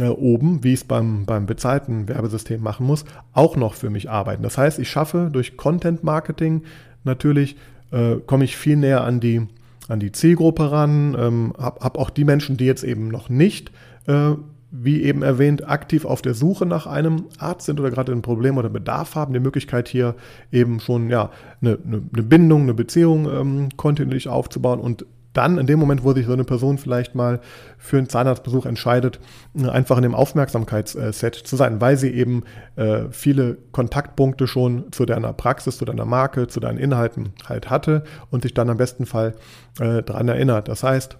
äh, 0.00 0.08
oben, 0.08 0.64
wie 0.64 0.72
ich 0.72 0.80
es 0.80 0.84
beim, 0.84 1.24
beim 1.26 1.46
bezahlten 1.46 2.08
Werbesystem 2.08 2.60
machen 2.60 2.86
muss, 2.86 3.04
auch 3.32 3.56
noch 3.56 3.74
für 3.74 3.90
mich 3.90 4.10
arbeiten. 4.10 4.42
Das 4.42 4.58
heißt, 4.58 4.78
ich 4.78 4.90
schaffe 4.90 5.30
durch 5.32 5.56
Content 5.56 6.02
Marketing 6.02 6.62
natürlich, 7.04 7.56
äh, 7.92 8.16
komme 8.26 8.44
ich 8.44 8.56
viel 8.56 8.76
näher 8.76 9.04
an 9.04 9.20
die, 9.20 9.46
an 9.88 10.00
die 10.00 10.12
Zielgruppe 10.12 10.72
ran, 10.72 11.16
ähm, 11.18 11.54
habe 11.58 11.80
hab 11.80 11.98
auch 11.98 12.10
die 12.10 12.24
Menschen, 12.24 12.56
die 12.56 12.64
jetzt 12.64 12.84
eben 12.84 13.08
noch 13.08 13.28
nicht, 13.28 13.70
äh, 14.06 14.32
wie 14.76 15.02
eben 15.02 15.22
erwähnt, 15.22 15.68
aktiv 15.68 16.04
auf 16.04 16.20
der 16.20 16.34
Suche 16.34 16.66
nach 16.66 16.88
einem 16.88 17.26
Arzt 17.38 17.66
sind 17.66 17.78
oder 17.78 17.92
gerade 17.92 18.10
ein 18.10 18.22
Problem 18.22 18.58
oder 18.58 18.68
Bedarf 18.68 19.14
haben, 19.14 19.32
die 19.32 19.38
Möglichkeit 19.38 19.86
hier 19.86 20.16
eben 20.50 20.80
schon 20.80 21.10
ja, 21.10 21.30
eine, 21.62 21.78
eine, 21.86 22.00
Bindung, 22.00 22.62
eine 22.62 22.74
Beziehung 22.74 23.28
ähm, 23.30 23.68
kontinuierlich 23.76 24.26
aufzubauen 24.26 24.80
und 24.80 25.06
dann, 25.34 25.58
in 25.58 25.66
dem 25.66 25.78
Moment, 25.78 26.04
wo 26.04 26.14
sich 26.14 26.26
so 26.26 26.32
eine 26.32 26.44
Person 26.44 26.78
vielleicht 26.78 27.14
mal 27.14 27.40
für 27.76 27.98
einen 27.98 28.08
Zahnarztbesuch 28.08 28.64
entscheidet, 28.64 29.20
äh, 29.54 29.68
einfach 29.68 29.96
in 29.96 30.02
dem 30.02 30.14
Aufmerksamkeitsset 30.14 31.34
zu 31.34 31.56
sein, 31.56 31.80
weil 31.80 31.96
sie 31.98 32.10
eben 32.10 32.44
äh, 32.76 33.02
viele 33.10 33.58
Kontaktpunkte 33.72 34.46
schon 34.46 34.90
zu 34.92 35.04
deiner 35.04 35.32
Praxis, 35.32 35.76
zu 35.76 35.84
deiner 35.84 36.06
Marke, 36.06 36.46
zu 36.46 36.60
deinen 36.60 36.78
Inhalten 36.78 37.32
halt 37.46 37.68
hatte 37.68 38.04
und 38.30 38.42
sich 38.42 38.54
dann 38.54 38.70
am 38.70 38.78
besten 38.78 39.04
Fall 39.04 39.34
äh, 39.80 40.02
daran 40.02 40.28
erinnert. 40.28 40.68
Das 40.68 40.82
heißt, 40.82 41.18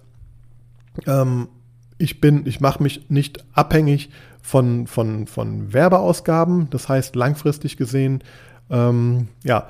ähm, 1.05 1.49
ich 1.97 2.19
bin, 2.19 2.45
ich 2.45 2.59
mache 2.59 2.81
mich 2.81 3.09
nicht 3.09 3.45
abhängig 3.53 4.09
von, 4.41 4.87
von, 4.87 5.27
von 5.27 5.73
Werbeausgaben. 5.73 6.69
Das 6.69 6.89
heißt, 6.89 7.15
langfristig 7.15 7.77
gesehen, 7.77 8.23
ähm, 8.69 9.27
ja, 9.43 9.67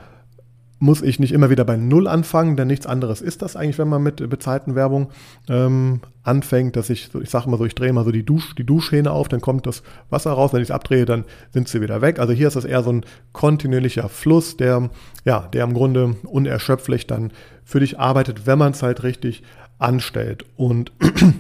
muss 0.78 1.02
ich 1.02 1.20
nicht 1.20 1.32
immer 1.32 1.50
wieder 1.50 1.64
bei 1.64 1.78
Null 1.78 2.08
anfangen, 2.08 2.58
denn 2.58 2.68
nichts 2.68 2.86
anderes 2.86 3.22
ist 3.22 3.42
das 3.42 3.56
eigentlich, 3.56 3.78
wenn 3.78 3.88
man 3.88 4.04
mit 4.04 4.30
bezahlten 4.30 4.76
Werbung 4.76 5.10
ähm, 5.48 6.02
anfängt, 6.24 6.76
dass 6.76 6.90
ich, 6.90 7.14
ich 7.16 7.30
sage 7.30 7.50
mal 7.50 7.58
so, 7.58 7.66
ich 7.66 7.76
drehe 7.76 7.94
mal 7.94 8.04
so 8.04 8.12
die, 8.12 8.26
Dusch, 8.26 8.56
die 8.56 8.66
Duschhähne 8.66 9.12
auf, 9.12 9.30
dann 9.30 9.40
kommt 9.40 9.66
das 9.68 9.84
Wasser 10.10 10.32
raus, 10.32 10.52
wenn 10.52 10.62
ich 10.62 10.68
es 10.68 10.76
abdrehe, 10.76 11.06
dann 11.06 11.24
sind 11.52 11.70
sie 11.70 11.82
wieder 11.82 12.02
weg. 12.02 12.20
Also 12.20 12.34
hier 12.34 12.48
ist 12.48 12.56
das 12.56 12.66
eher 12.66 12.84
so 12.84 12.92
ein 12.92 13.06
kontinuierlicher 13.32 14.10
Fluss, 14.10 14.58
der, 14.58 14.90
ja, 15.24 15.48
der 15.54 15.64
im 15.64 15.74
Grunde 15.74 16.18
unerschöpflich 16.24 17.08
dann 17.08 17.32
für 17.64 17.80
dich 17.80 17.98
arbeitet, 18.00 18.46
wenn 18.46 18.60
man 18.60 18.74
es 18.74 18.84
halt 18.84 19.04
richtig 19.04 19.44
anstellt. 19.80 20.46
Und 20.58 20.92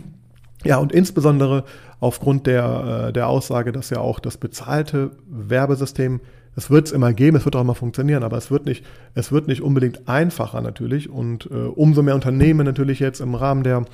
ja, 0.63 0.77
und 0.77 0.93
insbesondere 0.93 1.65
aufgrund 1.99 2.47
der, 2.47 3.07
äh, 3.07 3.13
der 3.13 3.27
Aussage, 3.27 3.73
dass 3.73 3.89
ja 3.89 3.99
auch 3.99 4.19
das 4.19 4.37
bezahlte 4.37 5.11
Werbesystem 5.27 6.21
es 6.55 6.69
wird 6.69 6.87
es 6.87 6.91
immer 6.91 7.13
geben, 7.13 7.37
es 7.37 7.45
wird 7.45 7.55
auch 7.55 7.61
immer 7.61 7.75
funktionieren, 7.75 8.23
aber 8.23 8.37
es 8.37 8.49
wird 8.49 8.65
nicht, 8.65 8.85
es 9.13 9.31
wird 9.31 9.47
nicht 9.47 9.61
unbedingt 9.61 10.07
einfacher 10.07 10.61
natürlich. 10.61 11.09
Und 11.09 11.49
äh, 11.51 11.55
umso 11.55 12.01
mehr 12.01 12.15
Unternehmen 12.15 12.65
natürlich 12.65 12.99
jetzt 12.99 13.19
im 13.19 13.35
Rahmen 13.35 13.63
der 13.63 13.85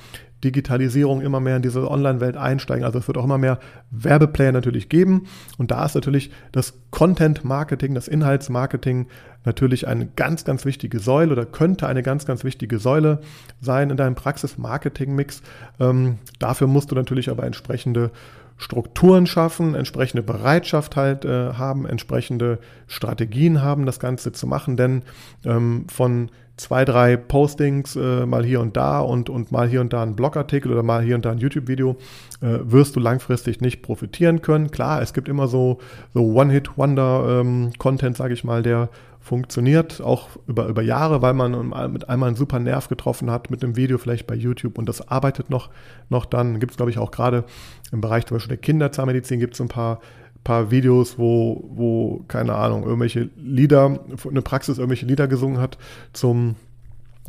Digitalisierung 0.44 1.20
immer 1.20 1.40
mehr 1.40 1.56
in 1.56 1.62
diese 1.62 1.88
Online-Welt 1.88 2.36
einsteigen. 2.36 2.84
Also 2.84 2.98
es 2.98 3.06
wird 3.06 3.16
auch 3.16 3.24
immer 3.24 3.38
mehr 3.38 3.58
Werbeplayer 3.90 4.52
natürlich 4.52 4.88
geben. 4.88 5.26
Und 5.58 5.70
da 5.70 5.84
ist 5.84 5.94
natürlich 5.94 6.30
das 6.50 6.74
Content-Marketing, 6.90 7.94
das 7.94 8.08
Inhaltsmarketing 8.08 9.06
natürlich 9.44 9.86
eine 9.86 10.06
ganz, 10.06 10.44
ganz 10.44 10.64
wichtige 10.64 10.98
Säule 10.98 11.32
oder 11.32 11.46
könnte 11.46 11.86
eine 11.86 12.02
ganz, 12.02 12.26
ganz 12.26 12.44
wichtige 12.44 12.78
Säule 12.78 13.20
sein 13.60 13.90
in 13.90 13.96
deinem 13.96 14.14
Praxis-Marketing-Mix. 14.14 15.42
Ähm, 15.80 16.18
dafür 16.38 16.66
musst 16.66 16.90
du 16.90 16.94
natürlich 16.94 17.30
aber 17.30 17.44
entsprechende 17.44 18.10
Strukturen 18.56 19.26
schaffen, 19.26 19.74
entsprechende 19.74 20.22
Bereitschaft 20.22 20.96
halt 20.96 21.24
äh, 21.24 21.54
haben, 21.54 21.86
entsprechende 21.86 22.58
Strategien 22.86 23.62
haben, 23.62 23.86
das 23.86 24.00
Ganze 24.00 24.32
zu 24.32 24.46
machen. 24.46 24.76
Denn 24.76 25.02
ähm, 25.44 25.86
von 25.88 26.30
zwei, 26.56 26.84
drei 26.84 27.16
Postings 27.16 27.96
äh, 27.96 28.26
mal 28.26 28.44
hier 28.44 28.60
und 28.60 28.76
da 28.76 29.00
und, 29.00 29.30
und 29.30 29.52
mal 29.52 29.68
hier 29.68 29.80
und 29.80 29.92
da 29.92 30.02
ein 30.02 30.16
Blogartikel 30.16 30.70
oder 30.70 30.82
mal 30.82 31.02
hier 31.02 31.14
und 31.16 31.24
da 31.24 31.32
ein 31.32 31.38
YouTube-Video 31.38 31.96
äh, 32.40 32.58
wirst 32.62 32.94
du 32.96 33.00
langfristig 33.00 33.60
nicht 33.60 33.82
profitieren 33.82 34.42
können. 34.42 34.70
Klar, 34.70 35.02
es 35.02 35.12
gibt 35.12 35.28
immer 35.28 35.48
so, 35.48 35.78
so 36.14 36.22
One-Hit-Wonder-Content, 36.22 38.02
ähm, 38.02 38.14
sage 38.14 38.34
ich 38.34 38.44
mal, 38.44 38.62
der 38.62 38.90
funktioniert 39.22 40.00
auch 40.00 40.30
über, 40.48 40.66
über 40.66 40.82
Jahre, 40.82 41.22
weil 41.22 41.32
man 41.32 41.72
mit 41.92 42.08
einmal 42.08 42.28
einen 42.28 42.36
super 42.36 42.58
Nerv 42.58 42.88
getroffen 42.88 43.30
hat 43.30 43.50
mit 43.50 43.62
einem 43.62 43.76
Video 43.76 43.96
vielleicht 43.98 44.26
bei 44.26 44.34
YouTube 44.34 44.78
und 44.78 44.88
das 44.88 45.08
arbeitet 45.08 45.48
noch, 45.48 45.70
noch 46.08 46.26
dann. 46.26 46.58
Gibt 46.58 46.72
es, 46.72 46.76
glaube 46.76 46.90
ich, 46.90 46.98
auch 46.98 47.12
gerade 47.12 47.44
im 47.92 48.00
Bereich 48.00 48.26
zum 48.26 48.36
Beispiel 48.36 48.56
der 48.56 48.58
Kinderzahnmedizin 48.58 49.38
gibt 49.38 49.54
es 49.54 49.60
ein 49.60 49.68
paar, 49.68 50.00
paar 50.42 50.72
Videos, 50.72 51.18
wo, 51.18 51.70
wo, 51.72 52.24
keine 52.26 52.54
Ahnung, 52.56 52.82
irgendwelche 52.82 53.30
Lieder, 53.36 54.00
eine 54.28 54.42
Praxis 54.42 54.78
irgendwelche 54.78 55.06
Lieder 55.06 55.28
gesungen 55.28 55.60
hat 55.60 55.78
zum 56.12 56.56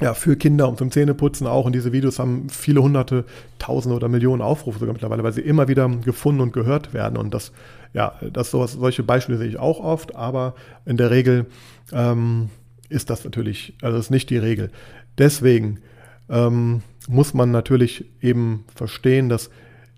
ja, 0.01 0.15
für 0.15 0.35
Kinder 0.35 0.67
und 0.67 0.79
zum 0.79 0.89
Zähneputzen 0.89 1.45
auch. 1.45 1.65
Und 1.65 1.75
diese 1.75 1.93
Videos 1.93 2.17
haben 2.17 2.49
viele 2.49 2.81
hunderte, 2.81 3.25
tausende 3.59 3.95
oder 3.95 4.09
Millionen 4.09 4.41
Aufrufe 4.41 4.79
sogar 4.79 4.93
mittlerweile, 4.93 5.23
weil 5.23 5.33
sie 5.33 5.41
immer 5.41 5.67
wieder 5.67 5.87
gefunden 5.87 6.41
und 6.41 6.53
gehört 6.53 6.93
werden. 6.93 7.17
Und 7.17 7.33
das, 7.33 7.51
ja, 7.93 8.13
das 8.31 8.51
sowas, 8.51 8.73
solche 8.73 9.03
Beispiele 9.03 9.37
sehe 9.37 9.47
ich 9.47 9.59
auch 9.59 9.79
oft, 9.79 10.15
aber 10.15 10.55
in 10.85 10.97
der 10.97 11.11
Regel 11.11 11.45
ähm, 11.91 12.49
ist 12.89 13.09
das 13.09 13.23
natürlich, 13.23 13.75
also 13.81 13.97
ist 13.97 14.09
nicht 14.09 14.29
die 14.29 14.37
Regel. 14.37 14.71
Deswegen 15.17 15.79
ähm, 16.29 16.81
muss 17.07 17.33
man 17.33 17.51
natürlich 17.51 18.05
eben 18.21 18.65
verstehen, 18.73 19.29
dass 19.29 19.49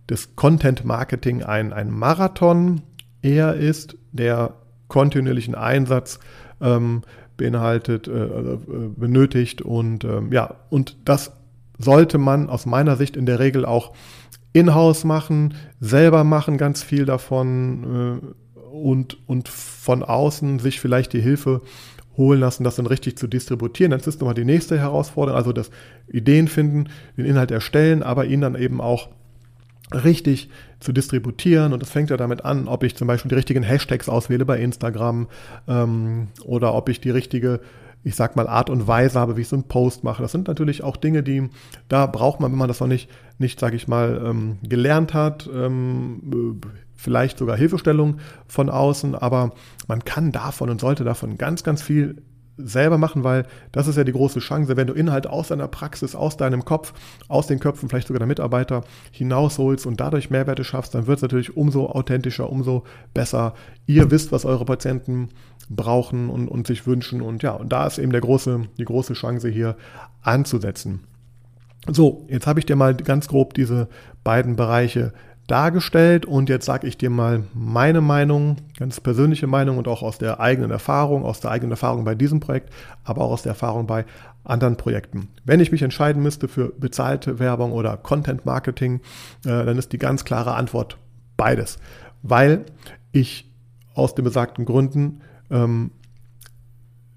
das 0.07 0.35
Content 0.35 0.85
Marketing 0.85 1.43
ein, 1.43 1.73
ein 1.73 1.89
Marathon 1.89 2.81
eher 3.21 3.55
ist, 3.55 3.97
der 4.11 4.53
kontinuierlichen 4.87 5.55
Einsatz 5.55 6.19
ähm, 6.61 7.01
beinhaltet, 7.37 8.07
äh, 8.07 8.11
also, 8.11 8.53
äh, 8.53 8.89
benötigt 8.95 9.61
und 9.61 10.03
ähm, 10.03 10.31
ja, 10.31 10.55
und 10.69 10.97
das 11.05 11.31
sollte 11.77 12.17
man 12.17 12.49
aus 12.49 12.65
meiner 12.65 12.95
Sicht 12.95 13.17
in 13.17 13.25
der 13.25 13.39
Regel 13.39 13.65
auch 13.65 13.93
in-house 14.55 15.03
machen, 15.03 15.53
selber 15.81 16.23
machen 16.23 16.57
ganz 16.57 16.81
viel 16.81 17.05
davon 17.05 18.21
äh, 18.55 18.57
und, 18.73 19.17
und 19.27 19.49
von 19.49 20.01
außen 20.01 20.59
sich 20.59 20.79
vielleicht 20.79 21.11
die 21.11 21.19
Hilfe 21.19 21.61
holen 22.15 22.39
lassen, 22.39 22.63
das 22.63 22.77
dann 22.77 22.85
richtig 22.85 23.17
zu 23.17 23.27
distributieren. 23.27 23.91
Das 23.91 24.07
ist 24.07 24.21
nochmal 24.21 24.33
die 24.33 24.45
nächste 24.45 24.79
Herausforderung, 24.79 25.37
also 25.37 25.51
das 25.51 25.71
Ideen 26.07 26.47
finden, 26.47 26.85
den 27.17 27.25
Inhalt 27.25 27.51
erstellen, 27.51 28.01
aber 28.01 28.25
ihn 28.25 28.39
dann 28.39 28.55
eben 28.55 28.79
auch 28.79 29.09
richtig 29.93 30.49
zu 30.79 30.93
distributieren. 30.93 31.73
Und 31.73 31.81
das 31.81 31.89
fängt 31.89 32.09
ja 32.09 32.15
damit 32.15 32.45
an, 32.45 32.69
ob 32.69 32.83
ich 32.83 32.95
zum 32.95 33.09
Beispiel 33.09 33.27
die 33.27 33.35
richtigen 33.35 33.61
Hashtags 33.61 34.07
auswähle 34.07 34.45
bei 34.45 34.57
Instagram 34.59 35.27
ähm, 35.67 36.29
oder 36.45 36.73
ob 36.73 36.87
ich 36.87 37.01
die 37.01 37.11
richtige 37.11 37.59
ich 38.05 38.15
sag 38.15 38.35
mal, 38.35 38.47
Art 38.47 38.69
und 38.69 38.87
Weise 38.87 39.19
habe, 39.19 39.35
wie 39.35 39.41
ich 39.41 39.47
so 39.47 39.55
einen 39.55 39.67
Post 39.67 40.03
mache. 40.03 40.21
Das 40.21 40.31
sind 40.31 40.47
natürlich 40.47 40.83
auch 40.83 40.95
Dinge, 40.95 41.23
die, 41.23 41.49
da 41.89 42.05
braucht 42.05 42.39
man, 42.39 42.51
wenn 42.51 42.59
man 42.59 42.67
das 42.67 42.79
noch 42.79 42.87
nicht, 42.87 43.09
nicht 43.37 43.59
sag 43.59 43.73
ich 43.73 43.87
mal, 43.87 44.21
ähm, 44.25 44.57
gelernt 44.63 45.13
hat, 45.13 45.49
ähm, 45.53 46.61
vielleicht 46.95 47.37
sogar 47.37 47.57
Hilfestellung 47.57 48.17
von 48.47 48.69
außen, 48.69 49.15
aber 49.15 49.51
man 49.87 50.03
kann 50.05 50.31
davon 50.31 50.69
und 50.69 50.81
sollte 50.81 51.03
davon 51.03 51.37
ganz, 51.37 51.63
ganz 51.63 51.81
viel 51.81 52.21
selber 52.57 52.97
machen, 52.97 53.23
weil 53.23 53.45
das 53.71 53.87
ist 53.87 53.97
ja 53.97 54.03
die 54.03 54.11
große 54.11 54.39
Chance, 54.39 54.77
wenn 54.77 54.87
du 54.87 54.93
Inhalte 54.93 55.29
aus 55.29 55.49
deiner 55.49 55.67
Praxis, 55.67 56.15
aus 56.15 56.37
deinem 56.37 56.63
Kopf, 56.63 56.93
aus 57.27 57.47
den 57.47 57.59
Köpfen 57.59 57.89
vielleicht 57.89 58.07
sogar 58.07 58.19
der 58.19 58.27
Mitarbeiter 58.27 58.83
hinausholst 59.11 59.85
und 59.85 59.99
dadurch 59.99 60.29
Mehrwerte 60.29 60.63
schaffst, 60.63 60.95
dann 60.95 61.07
wird 61.07 61.17
es 61.17 61.21
natürlich 61.21 61.57
umso 61.57 61.87
authentischer, 61.87 62.49
umso 62.49 62.83
besser. 63.13 63.55
Ihr 63.87 64.09
wisst, 64.11 64.31
was 64.31 64.45
eure 64.45 64.65
Patienten 64.65 65.29
brauchen 65.69 66.29
und, 66.29 66.47
und 66.47 66.67
sich 66.67 66.87
wünschen 66.87 67.21
und 67.21 67.43
ja, 67.43 67.51
und 67.51 67.69
da 67.69 67.87
ist 67.87 67.97
eben 67.97 68.11
der 68.11 68.21
große, 68.21 68.61
die 68.77 68.85
große 68.85 69.13
Chance 69.13 69.49
hier 69.49 69.75
anzusetzen. 70.21 71.01
So, 71.91 72.25
jetzt 72.29 72.47
habe 72.47 72.59
ich 72.59 72.65
dir 72.65 72.75
mal 72.75 72.95
ganz 72.95 73.27
grob 73.27 73.53
diese 73.53 73.87
beiden 74.23 74.55
Bereiche 74.55 75.13
dargestellt 75.47 76.25
und 76.25 76.49
jetzt 76.49 76.65
sage 76.65 76.87
ich 76.87 76.97
dir 76.97 77.11
mal 77.11 77.43
meine 77.53 78.01
Meinung, 78.01 78.57
ganz 78.79 78.99
persönliche 78.99 79.45
Meinung 79.45 79.77
und 79.77 79.87
auch 79.87 80.01
aus 80.01 80.17
der 80.17 80.39
eigenen 80.39 80.71
Erfahrung, 80.71 81.23
aus 81.23 81.39
der 81.39 81.51
eigenen 81.51 81.71
Erfahrung 81.71 82.03
bei 82.03 82.15
diesem 82.15 82.39
Projekt, 82.39 82.71
aber 83.03 83.21
auch 83.21 83.31
aus 83.31 83.43
der 83.43 83.51
Erfahrung 83.51 83.85
bei 83.85 84.05
anderen 84.43 84.77
Projekten. 84.77 85.27
Wenn 85.43 85.59
ich 85.59 85.71
mich 85.71 85.83
entscheiden 85.83 86.23
müsste 86.23 86.47
für 86.47 86.73
bezahlte 86.79 87.37
Werbung 87.37 87.71
oder 87.71 87.97
Content 87.97 88.45
Marketing, 88.45 89.01
äh, 89.45 89.65
dann 89.65 89.77
ist 89.77 89.93
die 89.93 89.99
ganz 89.99 90.25
klare 90.25 90.55
Antwort 90.55 90.97
beides, 91.37 91.77
weil 92.23 92.65
ich 93.11 93.51
aus 93.93 94.15
den 94.15 94.25
besagten 94.25 94.65
Gründen 94.65 95.21
ähm, 95.51 95.91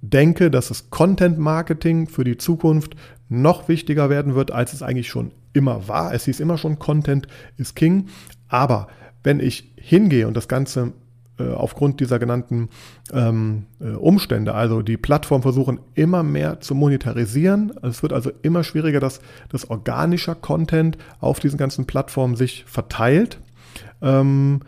denke, 0.00 0.50
dass 0.50 0.68
das 0.68 0.90
Content 0.90 1.38
Marketing 1.38 2.08
für 2.08 2.24
die 2.24 2.36
Zukunft 2.36 2.94
noch 3.28 3.68
wichtiger 3.68 4.10
werden 4.10 4.34
wird, 4.34 4.50
als 4.50 4.72
es 4.72 4.82
eigentlich 4.82 5.08
schon 5.08 5.32
immer 5.52 5.88
war. 5.88 6.14
Es 6.14 6.24
hieß 6.24 6.40
immer 6.40 6.58
schon, 6.58 6.78
Content 6.78 7.26
ist 7.56 7.76
King. 7.76 8.08
Aber 8.48 8.88
wenn 9.22 9.40
ich 9.40 9.72
hingehe 9.76 10.26
und 10.26 10.36
das 10.36 10.48
Ganze 10.48 10.92
äh, 11.38 11.52
aufgrund 11.52 12.00
dieser 12.00 12.18
genannten 12.18 12.68
ähm, 13.12 13.66
äh, 13.80 13.90
Umstände, 13.90 14.54
also 14.54 14.82
die 14.82 14.96
Plattform 14.96 15.42
versuchen 15.42 15.78
immer 15.94 16.22
mehr 16.22 16.60
zu 16.60 16.74
monetarisieren. 16.74 17.72
Es 17.82 18.02
wird 18.02 18.12
also 18.12 18.30
immer 18.42 18.64
schwieriger, 18.64 19.00
dass 19.00 19.20
das 19.48 19.70
organischer 19.70 20.34
Content 20.34 20.98
auf 21.20 21.38
diesen 21.38 21.58
ganzen 21.58 21.86
Plattformen 21.86 22.34
sich 22.34 22.64
verteilt. 22.66 23.40
Ähm, 24.02 24.60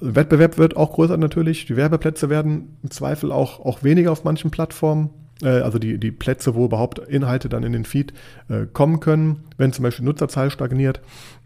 Wettbewerb 0.00 0.58
wird 0.58 0.76
auch 0.76 0.92
größer 0.92 1.16
natürlich. 1.16 1.66
Die 1.66 1.76
Werbeplätze 1.76 2.28
werden 2.28 2.76
im 2.82 2.90
Zweifel 2.90 3.32
auch, 3.32 3.60
auch 3.60 3.82
weniger 3.82 4.12
auf 4.12 4.24
manchen 4.24 4.50
Plattformen. 4.50 5.10
Äh, 5.42 5.48
also 5.48 5.78
die, 5.78 5.98
die 5.98 6.10
Plätze, 6.10 6.54
wo 6.54 6.64
überhaupt 6.64 6.98
Inhalte 6.98 7.48
dann 7.48 7.62
in 7.62 7.72
den 7.72 7.84
Feed 7.84 8.12
äh, 8.48 8.66
kommen 8.72 9.00
können, 9.00 9.44
wenn 9.56 9.72
zum 9.72 9.82
Beispiel 9.82 10.04
Nutzerzahl 10.04 10.50
stagniert. 10.50 11.00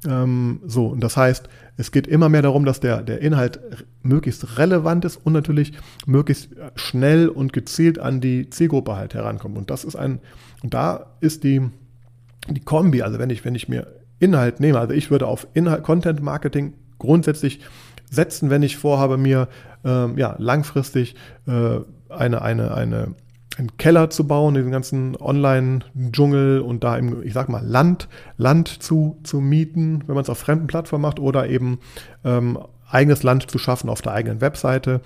Ähm, 0.06 0.60
so, 0.66 0.88
und 0.88 1.00
das 1.00 1.16
heißt, 1.16 1.48
es 1.76 1.92
geht 1.92 2.06
immer 2.06 2.28
mehr 2.28 2.42
darum, 2.42 2.64
dass 2.64 2.80
der, 2.80 3.02
der 3.02 3.20
Inhalt 3.20 3.60
möglichst 4.02 4.58
relevant 4.58 5.04
ist 5.04 5.16
und 5.16 5.32
natürlich 5.32 5.72
möglichst 6.06 6.50
schnell 6.74 7.28
und 7.28 7.52
gezielt 7.52 7.98
an 7.98 8.20
die 8.20 8.50
Zielgruppe 8.50 8.96
halt 8.96 9.14
herankommt. 9.14 9.56
Und 9.56 9.70
das 9.70 9.84
ist 9.84 9.96
ein, 9.96 10.20
und 10.62 10.74
da 10.74 11.06
ist 11.20 11.44
die, 11.44 11.70
die 12.48 12.60
Kombi, 12.60 13.02
also 13.02 13.18
wenn 13.18 13.30
ich, 13.30 13.44
wenn 13.44 13.54
ich 13.54 13.68
mir 13.68 13.86
Inhalt 14.18 14.60
nehme, 14.60 14.78
also 14.78 14.92
ich 14.92 15.10
würde 15.10 15.26
auf 15.26 15.46
Inhalt, 15.54 15.82
Content 15.82 16.22
Marketing 16.22 16.74
grundsätzlich 16.98 17.60
setzen, 18.10 18.50
wenn 18.50 18.62
ich 18.62 18.76
vorhabe, 18.76 19.16
mir 19.16 19.48
ähm, 19.84 20.18
ja, 20.18 20.34
langfristig 20.38 21.14
äh, 21.46 21.78
eine, 22.10 22.42
eine, 22.42 22.74
eine 22.74 23.14
einen 23.58 23.76
Keller 23.76 24.10
zu 24.10 24.26
bauen, 24.26 24.54
diesen 24.54 24.70
ganzen 24.70 25.16
Online-Dschungel 25.16 26.60
und 26.60 26.84
da 26.84 26.96
im, 26.96 27.22
ich 27.22 27.32
sag 27.32 27.48
mal, 27.48 27.64
Land, 27.64 28.08
Land 28.36 28.68
zu, 28.82 29.18
zu 29.22 29.40
mieten, 29.40 30.04
wenn 30.06 30.14
man 30.14 30.22
es 30.22 30.30
auf 30.30 30.38
fremden 30.38 30.66
Plattformen 30.66 31.02
macht 31.02 31.18
oder 31.18 31.48
eben 31.48 31.78
ähm, 32.24 32.58
eigenes 32.88 33.22
Land 33.22 33.50
zu 33.50 33.58
schaffen 33.58 33.90
auf 33.90 34.02
der 34.02 34.12
eigenen 34.12 34.40
Webseite. 34.40 35.00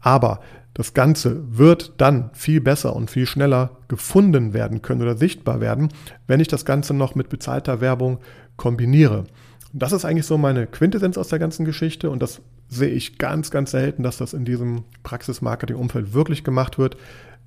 Aber 0.00 0.40
das 0.74 0.94
Ganze 0.94 1.42
wird 1.58 1.94
dann 1.96 2.30
viel 2.34 2.60
besser 2.60 2.94
und 2.94 3.10
viel 3.10 3.26
schneller 3.26 3.70
gefunden 3.88 4.52
werden 4.52 4.80
können 4.80 5.02
oder 5.02 5.16
sichtbar 5.16 5.60
werden, 5.60 5.88
wenn 6.26 6.40
ich 6.40 6.48
das 6.48 6.64
Ganze 6.64 6.94
noch 6.94 7.14
mit 7.14 7.28
bezahlter 7.28 7.80
Werbung 7.80 8.18
kombiniere. 8.56 9.24
Und 9.72 9.82
das 9.82 9.92
ist 9.92 10.04
eigentlich 10.04 10.26
so 10.26 10.38
meine 10.38 10.66
Quintessenz 10.66 11.18
aus 11.18 11.28
der 11.28 11.38
ganzen 11.38 11.64
Geschichte 11.64 12.10
und 12.10 12.22
das 12.22 12.40
sehe 12.68 12.90
ich 12.90 13.18
ganz, 13.18 13.50
ganz 13.50 13.70
selten, 13.70 14.02
dass 14.02 14.18
das 14.18 14.34
in 14.34 14.44
diesem 14.44 14.84
Praxis-Marketing-Umfeld 15.02 16.12
wirklich 16.14 16.44
gemacht 16.44 16.78
wird. 16.78 16.96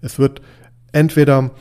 Es 0.02 0.20
wird 0.20 0.42
entweder, 0.92 1.52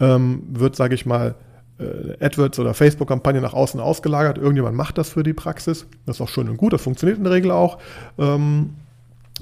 ähm, 0.00 0.42
wird, 0.50 0.76
sage 0.76 0.94
ich 0.94 1.06
mal, 1.06 1.34
äh, 1.78 2.24
AdWords 2.24 2.58
oder 2.58 2.74
Facebook-Kampagne 2.74 3.40
nach 3.40 3.54
außen 3.54 3.80
ausgelagert. 3.80 4.38
Irgendjemand 4.38 4.76
macht 4.76 4.98
das 4.98 5.10
für 5.10 5.22
die 5.22 5.34
Praxis. 5.34 5.86
Das 6.06 6.16
ist 6.16 6.20
auch 6.20 6.28
schön 6.28 6.48
und 6.48 6.56
gut. 6.56 6.72
Das 6.72 6.82
funktioniert 6.82 7.18
in 7.18 7.24
der 7.24 7.32
Regel 7.32 7.50
auch. 7.50 7.78
Ähm, 8.18 8.70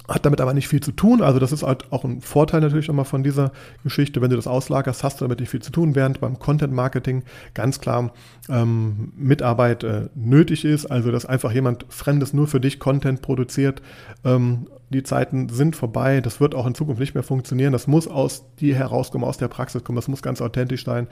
hat 0.09 0.27
damit 0.27 0.40
aber 0.40 0.53
nicht 0.53 0.69
viel 0.69 0.81
zu 0.81 0.93
tun. 0.93 1.23
Also 1.23 1.38
das 1.38 1.53
ist 1.53 1.62
halt 1.62 1.90
auch 1.93 2.05
ein 2.05 2.21
Vorteil 2.21 2.61
natürlich 2.61 2.88
nochmal 2.88 3.05
von 3.05 3.23
dieser 3.23 3.53
Geschichte. 3.85 4.21
Wenn 4.21 4.31
du 4.31 4.37
das 4.37 4.47
auslagerst, 4.47 5.03
hast 5.05 5.21
du 5.21 5.25
damit 5.25 5.40
nicht 5.40 5.49
viel 5.49 5.62
zu 5.62 5.71
tun, 5.71 5.95
während 5.95 6.21
beim 6.21 6.38
Content 6.38 6.75
Marketing 6.75 7.23
ganz 7.55 7.81
klar 7.81 8.12
ähm, 8.49 9.12
Mitarbeit 9.17 9.85
äh, 9.85 10.09
nötig 10.14 10.64
ist. 10.64 10.87
Also 10.87 11.11
dass 11.11 11.25
einfach 11.25 11.53
jemand 11.53 11.87
Fremdes 11.88 12.33
nur 12.33 12.49
für 12.49 12.61
dich 12.61 12.81
Content 12.81 13.23
produziert. 13.23 13.81
Ähm, 14.25 14.67
die 14.90 15.03
Zeiten 15.03 15.49
sind 15.49 15.77
vorbei. 15.77 16.20
Das 16.20 16.40
wird 16.40 16.55
auch 16.55 16.66
in 16.66 16.75
Zukunft 16.75 17.01
nicht 17.01 17.14
mehr 17.14 17.23
funktionieren. 17.23 17.73
Das 17.73 17.87
muss 17.87 18.07
aus 18.09 18.44
dir 18.61 18.75
herauskommen, 18.75 19.27
aus 19.27 19.38
der 19.38 19.49
Praxis 19.49 19.85
kommen. 19.85 19.97
Das 19.97 20.09
muss 20.09 20.23
ganz 20.23 20.40
authentisch 20.40 20.85
sein. 20.85 21.09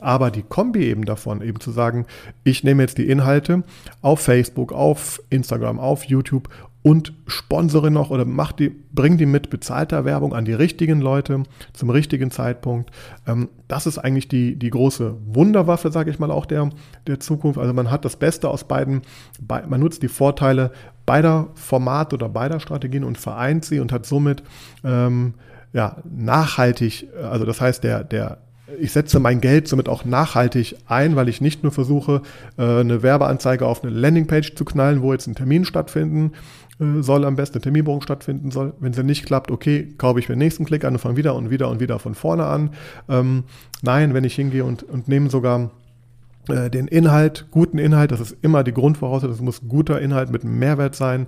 Aber 0.00 0.30
die 0.30 0.42
Kombi 0.42 0.84
eben 0.84 1.04
davon, 1.04 1.42
eben 1.42 1.60
zu 1.60 1.70
sagen, 1.70 2.06
ich 2.44 2.64
nehme 2.64 2.82
jetzt 2.82 2.98
die 2.98 3.08
Inhalte 3.08 3.64
auf 4.02 4.20
Facebook, 4.20 4.72
auf 4.72 5.22
Instagram, 5.30 5.78
auf 5.78 6.04
YouTube 6.04 6.48
und 6.82 7.12
sponsere 7.26 7.90
noch 7.90 8.10
oder 8.10 8.24
mach 8.24 8.52
die, 8.52 8.70
bring 8.70 9.18
die 9.18 9.26
mit 9.26 9.50
bezahlter 9.50 10.04
Werbung 10.04 10.34
an 10.34 10.46
die 10.46 10.54
richtigen 10.54 11.00
Leute 11.00 11.42
zum 11.74 11.90
richtigen 11.90 12.30
Zeitpunkt. 12.30 12.90
Ähm, 13.26 13.50
das 13.68 13.86
ist 13.86 13.98
eigentlich 13.98 14.28
die, 14.28 14.56
die 14.56 14.70
große 14.70 15.16
Wunderwaffe, 15.26 15.90
sage 15.90 16.10
ich 16.10 16.18
mal, 16.18 16.30
auch 16.30 16.46
der, 16.46 16.70
der 17.06 17.20
Zukunft. 17.20 17.58
Also 17.58 17.74
man 17.74 17.90
hat 17.90 18.04
das 18.04 18.16
Beste 18.16 18.48
aus 18.48 18.64
beiden, 18.64 19.02
man 19.46 19.80
nutzt 19.80 20.02
die 20.02 20.08
Vorteile 20.08 20.72
beider 21.10 21.48
Formate 21.56 22.14
oder 22.14 22.28
beider 22.28 22.60
Strategien 22.60 23.02
und 23.02 23.18
vereint 23.18 23.64
sie 23.64 23.80
und 23.80 23.90
hat 23.90 24.06
somit 24.06 24.44
ähm, 24.84 25.34
ja, 25.72 25.96
nachhaltig, 26.04 27.08
also 27.20 27.44
das 27.44 27.60
heißt, 27.60 27.82
der, 27.82 28.04
der 28.04 28.38
ich 28.78 28.92
setze 28.92 29.18
mein 29.18 29.40
Geld 29.40 29.66
somit 29.66 29.88
auch 29.88 30.04
nachhaltig 30.04 30.76
ein, 30.86 31.16
weil 31.16 31.28
ich 31.28 31.40
nicht 31.40 31.64
nur 31.64 31.72
versuche, 31.72 32.22
äh, 32.56 32.62
eine 32.62 33.02
Werbeanzeige 33.02 33.66
auf 33.66 33.82
eine 33.82 33.92
Landingpage 33.92 34.54
zu 34.54 34.64
knallen, 34.64 35.02
wo 35.02 35.12
jetzt 35.12 35.26
ein 35.26 35.34
Termin 35.34 35.64
stattfinden 35.64 36.30
äh, 36.78 37.02
soll, 37.02 37.24
am 37.24 37.34
besten 37.34 37.56
eine 37.56 37.62
Terminbuchung 37.62 38.02
stattfinden 38.02 38.52
soll. 38.52 38.74
Wenn 38.78 38.92
sie 38.92 39.02
nicht 39.02 39.26
klappt, 39.26 39.50
okay, 39.50 39.92
kaufe 39.98 40.20
ich 40.20 40.28
mir 40.28 40.36
den 40.36 40.38
nächsten 40.38 40.64
Klick 40.64 40.84
an 40.84 40.92
und 40.92 41.00
fange 41.00 41.16
wieder 41.16 41.34
und 41.34 41.50
wieder 41.50 41.68
und 41.68 41.80
wieder 41.80 41.98
von 41.98 42.14
vorne 42.14 42.44
an. 42.44 42.70
Ähm, 43.08 43.42
nein, 43.82 44.14
wenn 44.14 44.22
ich 44.22 44.36
hingehe 44.36 44.64
und, 44.64 44.84
und 44.84 45.08
nehme 45.08 45.28
sogar 45.28 45.72
äh, 46.50 46.70
den 46.70 46.88
Inhalt, 46.88 47.46
guten 47.50 47.78
Inhalt, 47.78 48.12
das 48.12 48.20
ist 48.20 48.36
immer 48.42 48.64
die 48.64 48.72
Grundvoraussetzung, 48.72 49.36
das 49.36 49.44
muss 49.44 49.68
guter 49.68 50.00
Inhalt 50.00 50.30
mit 50.30 50.44
Mehrwert 50.44 50.94
sein 50.94 51.26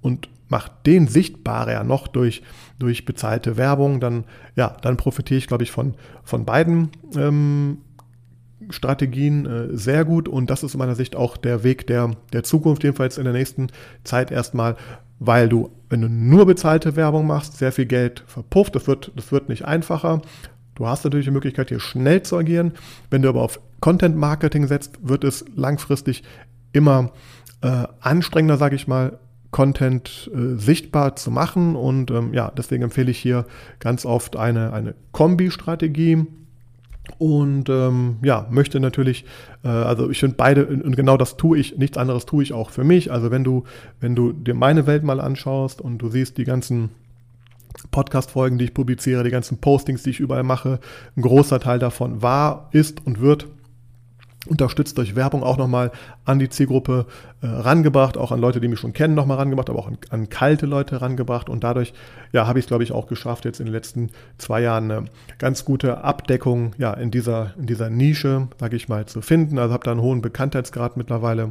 und 0.00 0.28
macht 0.48 0.86
den 0.86 1.08
sichtbarer 1.08 1.84
noch 1.84 2.06
durch, 2.08 2.42
durch 2.78 3.04
bezahlte 3.04 3.56
Werbung, 3.56 4.00
dann, 4.00 4.24
ja, 4.54 4.76
dann 4.82 4.96
profitiere 4.96 5.38
ich, 5.38 5.46
glaube 5.46 5.64
ich, 5.64 5.70
von, 5.70 5.94
von 6.24 6.44
beiden 6.44 6.90
ähm, 7.16 7.78
Strategien 8.70 9.46
äh, 9.46 9.76
sehr 9.76 10.04
gut 10.04 10.28
und 10.28 10.50
das 10.50 10.62
ist 10.62 10.72
aus 10.72 10.78
meiner 10.78 10.94
Sicht 10.94 11.16
auch 11.16 11.36
der 11.36 11.62
Weg 11.62 11.86
der, 11.86 12.12
der 12.32 12.42
Zukunft, 12.42 12.84
jedenfalls 12.84 13.18
in 13.18 13.24
der 13.24 13.32
nächsten 13.32 13.68
Zeit 14.04 14.30
erstmal, 14.30 14.76
weil 15.18 15.48
du, 15.48 15.70
wenn 15.88 16.00
du 16.00 16.08
nur 16.08 16.46
bezahlte 16.46 16.96
Werbung 16.96 17.26
machst, 17.26 17.58
sehr 17.58 17.72
viel 17.72 17.86
Geld 17.86 18.24
verpufft, 18.26 18.74
das 18.76 18.86
wird, 18.86 19.12
das 19.16 19.32
wird 19.32 19.48
nicht 19.48 19.64
einfacher. 19.64 20.22
Du 20.76 20.86
hast 20.86 21.04
natürlich 21.04 21.26
die 21.26 21.32
Möglichkeit, 21.32 21.70
hier 21.70 21.80
schnell 21.80 22.22
zu 22.22 22.36
agieren. 22.36 22.72
Wenn 23.10 23.22
du 23.22 23.28
aber 23.28 23.42
auf 23.42 23.60
Content 23.80 24.16
Marketing 24.16 24.66
setzt, 24.66 24.98
wird 25.02 25.24
es 25.24 25.44
langfristig 25.54 26.22
immer 26.72 27.12
äh, 27.62 27.84
anstrengender, 28.00 28.58
sage 28.58 28.76
ich 28.76 28.86
mal, 28.86 29.18
Content 29.50 30.30
äh, 30.34 30.58
sichtbar 30.58 31.16
zu 31.16 31.30
machen. 31.30 31.76
Und 31.76 32.10
ähm, 32.10 32.34
ja, 32.34 32.52
deswegen 32.54 32.82
empfehle 32.84 33.10
ich 33.10 33.18
hier 33.18 33.46
ganz 33.80 34.04
oft 34.04 34.36
eine, 34.36 34.72
eine 34.74 34.94
Kombi-Strategie. 35.12 36.26
Und 37.18 37.70
ähm, 37.70 38.16
ja, 38.22 38.46
möchte 38.50 38.78
natürlich, 38.78 39.24
äh, 39.64 39.68
also 39.68 40.10
ich 40.10 40.20
finde 40.20 40.36
beide, 40.36 40.66
und 40.66 40.94
genau 40.94 41.16
das 41.16 41.38
tue 41.38 41.58
ich, 41.58 41.78
nichts 41.78 41.96
anderes 41.96 42.26
tue 42.26 42.42
ich 42.42 42.52
auch 42.52 42.68
für 42.68 42.84
mich. 42.84 43.10
Also 43.10 43.30
wenn 43.30 43.44
du, 43.44 43.64
wenn 44.00 44.14
du 44.14 44.32
dir 44.32 44.54
meine 44.54 44.86
Welt 44.86 45.04
mal 45.04 45.20
anschaust 45.20 45.80
und 45.80 45.98
du 45.98 46.10
siehst 46.10 46.36
die 46.36 46.44
ganzen 46.44 46.90
Podcast-Folgen, 47.90 48.58
die 48.58 48.66
ich 48.66 48.74
publiziere, 48.74 49.24
die 49.24 49.30
ganzen 49.30 49.58
Postings, 49.58 50.02
die 50.02 50.10
ich 50.10 50.20
überall 50.20 50.42
mache, 50.42 50.80
ein 51.16 51.22
großer 51.22 51.60
Teil 51.60 51.78
davon 51.78 52.22
war, 52.22 52.68
ist 52.72 53.06
und 53.06 53.20
wird 53.20 53.46
unterstützt 54.46 54.96
durch 54.98 55.16
Werbung 55.16 55.42
auch 55.42 55.56
nochmal 55.56 55.90
an 56.24 56.38
die 56.38 56.48
Zielgruppe 56.48 57.06
äh, 57.42 57.46
rangebracht, 57.46 58.16
auch 58.16 58.32
an 58.32 58.40
Leute, 58.40 58.60
die 58.60 58.68
mich 58.68 58.80
schon 58.80 58.92
kennen, 58.92 59.14
nochmal 59.14 59.38
rangebracht, 59.38 59.70
aber 59.70 59.78
auch 59.78 59.88
an, 59.88 59.98
an, 60.10 60.28
kalte 60.28 60.66
Leute 60.66 61.00
rangebracht. 61.02 61.48
Und 61.48 61.64
dadurch 61.64 61.92
ja, 62.32 62.46
habe 62.46 62.58
ich 62.58 62.64
es, 62.64 62.68
glaube 62.68 62.84
ich, 62.84 62.92
auch 62.92 63.06
geschafft, 63.06 63.44
jetzt 63.44 63.60
in 63.60 63.66
den 63.66 63.72
letzten 63.72 64.10
zwei 64.38 64.62
Jahren 64.62 64.90
eine 64.90 65.04
ganz 65.38 65.64
gute 65.64 66.04
Abdeckung 66.04 66.74
ja, 66.78 66.92
in, 66.94 67.10
dieser, 67.10 67.54
in 67.58 67.66
dieser 67.66 67.90
Nische, 67.90 68.48
sage 68.58 68.76
ich 68.76 68.88
mal, 68.88 69.06
zu 69.06 69.20
finden. 69.20 69.58
Also 69.58 69.72
habe 69.72 69.84
da 69.84 69.92
einen 69.92 70.02
hohen 70.02 70.22
Bekanntheitsgrad 70.22 70.96
mittlerweile 70.96 71.50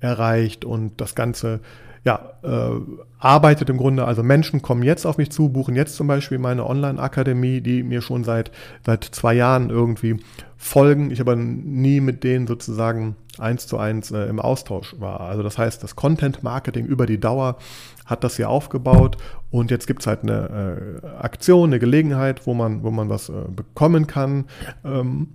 erreicht 0.00 0.64
und 0.64 1.00
das 1.00 1.14
Ganze 1.14 1.60
ja, 2.04 2.32
äh, 2.42 2.80
arbeitet 3.18 3.70
im 3.70 3.76
Grunde, 3.76 4.04
also 4.04 4.24
Menschen 4.24 4.60
kommen 4.60 4.82
jetzt 4.82 5.06
auf 5.06 5.18
mich 5.18 5.30
zu, 5.30 5.50
buchen 5.50 5.76
jetzt 5.76 5.94
zum 5.94 6.08
Beispiel 6.08 6.38
meine 6.38 6.66
Online-Akademie, 6.66 7.60
die 7.60 7.84
mir 7.84 8.02
schon 8.02 8.24
seit, 8.24 8.50
seit 8.84 9.04
zwei 9.04 9.34
Jahren 9.34 9.70
irgendwie 9.70 10.16
folgen. 10.56 11.12
Ich 11.12 11.20
aber 11.20 11.36
nie 11.36 12.00
mit 12.00 12.24
denen 12.24 12.48
sozusagen 12.48 13.14
eins 13.38 13.68
zu 13.68 13.78
eins 13.78 14.10
äh, 14.10 14.24
im 14.24 14.40
Austausch 14.40 14.96
war. 14.98 15.20
Also 15.20 15.44
das 15.44 15.58
heißt, 15.58 15.82
das 15.82 15.94
Content-Marketing 15.94 16.86
über 16.86 17.06
die 17.06 17.20
Dauer 17.20 17.56
hat 18.04 18.24
das 18.24 18.36
hier 18.36 18.48
aufgebaut 18.48 19.16
und 19.52 19.70
jetzt 19.70 19.86
gibt 19.86 20.00
es 20.00 20.08
halt 20.08 20.22
eine 20.22 21.00
äh, 21.02 21.06
Aktion, 21.22 21.70
eine 21.70 21.78
Gelegenheit, 21.78 22.48
wo 22.48 22.54
man, 22.54 22.82
wo 22.82 22.90
man 22.90 23.08
was 23.08 23.28
äh, 23.28 23.32
bekommen 23.54 24.08
kann 24.08 24.46
ähm, 24.84 25.28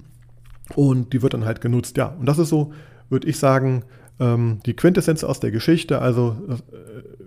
und 0.75 1.13
die 1.13 1.21
wird 1.21 1.33
dann 1.33 1.45
halt 1.45 1.61
genutzt. 1.61 1.95
Ja, 1.95 2.13
und 2.19 2.25
das 2.25 2.39
ist 2.39 2.49
so, 2.49 2.73
würde 3.09 3.27
ich 3.27 3.39
sagen, 3.39 3.83
ähm, 4.19 4.59
die 4.65 4.75
Quintessenz 4.75 5.23
aus 5.23 5.39
der 5.39 5.51
Geschichte. 5.51 6.01
Also 6.01 6.35
äh, 6.49 6.55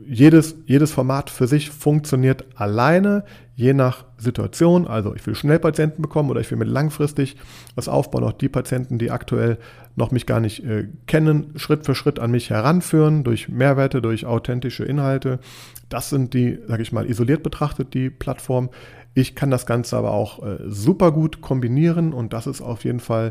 jedes, 0.07 0.57
jedes 0.67 0.91
Format 0.91 1.31
für 1.31 1.47
sich 1.47 1.71
funktioniert 1.71 2.45
alleine, 2.57 3.25
je 3.55 3.75
nach 3.75 4.05
Situation. 4.19 4.87
Also 4.87 5.15
ich 5.15 5.25
will 5.27 5.37
schnell 5.37 5.61
Patienten 5.61 6.03
bekommen 6.03 6.31
oder 6.31 6.41
ich 6.41 6.51
will 6.51 6.59
mir 6.59 6.65
langfristig 6.65 7.37
was 7.77 7.89
aufbauen, 7.89 8.25
auch 8.25 8.33
die 8.33 8.49
Patienten, 8.49 8.99
die 8.99 9.11
aktuell 9.11 9.59
noch 9.95 10.11
mich 10.11 10.27
gar 10.27 10.41
nicht 10.41 10.65
äh, 10.65 10.89
kennen, 11.07 11.53
Schritt 11.57 11.85
für 11.85 11.95
Schritt 11.95 12.19
an 12.19 12.33
mich 12.33 12.51
heranführen, 12.51 13.23
durch 13.23 13.49
Mehrwerte, 13.49 14.03
durch 14.03 14.27
authentische 14.27 14.85
Inhalte. 14.85 15.39
Das 15.89 16.11
sind 16.11 16.35
die, 16.35 16.59
sage 16.67 16.83
ich 16.83 16.91
mal, 16.91 17.07
isoliert 17.09 17.43
betrachtet, 17.43 17.95
die 17.95 18.11
Plattform. 18.11 18.71
Ich 19.15 19.35
kann 19.35 19.51
das 19.51 19.67
Ganze 19.67 19.97
aber 19.97 20.13
auch 20.13 20.43
äh, 20.43 20.59
super 20.67 21.13
gut 21.13 21.41
kombinieren 21.41 22.13
und 22.13 22.33
das 22.33 22.47
ist 22.47 22.63
auf 22.63 22.85
jeden 22.85 23.01
Fall 23.01 23.31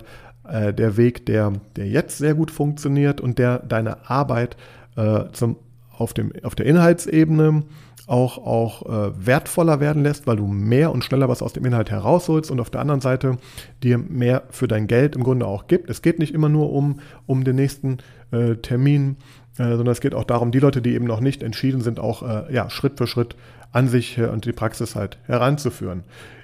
äh, 0.51 0.73
der 0.73 0.97
Weg, 0.97 1.25
der, 1.25 1.53
der 1.75 1.87
jetzt 1.87 2.17
sehr 2.17 2.33
gut 2.33 2.51
funktioniert 2.51 3.21
und 3.21 3.37
der 3.39 3.59
deine 3.59 4.09
Arbeit 4.09 4.57
äh, 4.95 5.25
zum, 5.31 5.57
auf, 5.91 6.13
dem, 6.13 6.31
auf 6.43 6.55
der 6.55 6.65
Inhaltsebene 6.65 7.63
auch, 8.09 8.39
auch 8.39 8.85
äh, 8.85 9.25
wertvoller 9.25 9.79
werden 9.79 10.01
lässt, 10.01 10.25
weil 10.25 10.37
du 10.37 10.47
mehr 10.47 10.91
und 10.91 11.03
schneller 11.03 11.29
was 11.29 11.43
aus 11.43 11.53
dem 11.53 11.63
Inhalt 11.65 11.91
herausholst 11.91 12.49
und 12.49 12.59
auf 12.59 12.71
der 12.71 12.81
anderen 12.81 13.01
Seite 13.01 13.37
dir 13.83 13.99
mehr 13.99 14.43
für 14.49 14.67
dein 14.67 14.87
Geld 14.87 15.15
im 15.15 15.23
Grunde 15.23 15.45
auch 15.45 15.67
gibt. 15.67 15.89
Es 15.89 16.01
geht 16.01 16.17
nicht 16.17 16.33
immer 16.33 16.49
nur 16.49 16.71
um, 16.71 17.01
um 17.27 17.43
den 17.43 17.55
nächsten 17.55 17.99
äh, 18.31 18.55
Termin, 18.55 19.17
äh, 19.59 19.75
sondern 19.75 19.89
es 19.89 20.01
geht 20.01 20.15
auch 20.15 20.23
darum, 20.23 20.51
die 20.51 20.59
Leute, 20.59 20.81
die 20.81 20.95
eben 20.95 21.05
noch 21.05 21.19
nicht 21.19 21.43
entschieden 21.43 21.81
sind, 21.81 21.99
auch 21.99 22.23
äh, 22.23 22.51
ja, 22.51 22.69
Schritt 22.71 22.97
für 22.97 23.05
Schritt 23.05 23.35
an 23.71 23.87
sich 23.87 24.17
äh, 24.17 24.25
und 24.25 24.45
die 24.45 24.53
Praxis 24.53 24.95
halt 24.95 25.19
heranzuführen. 25.27 26.03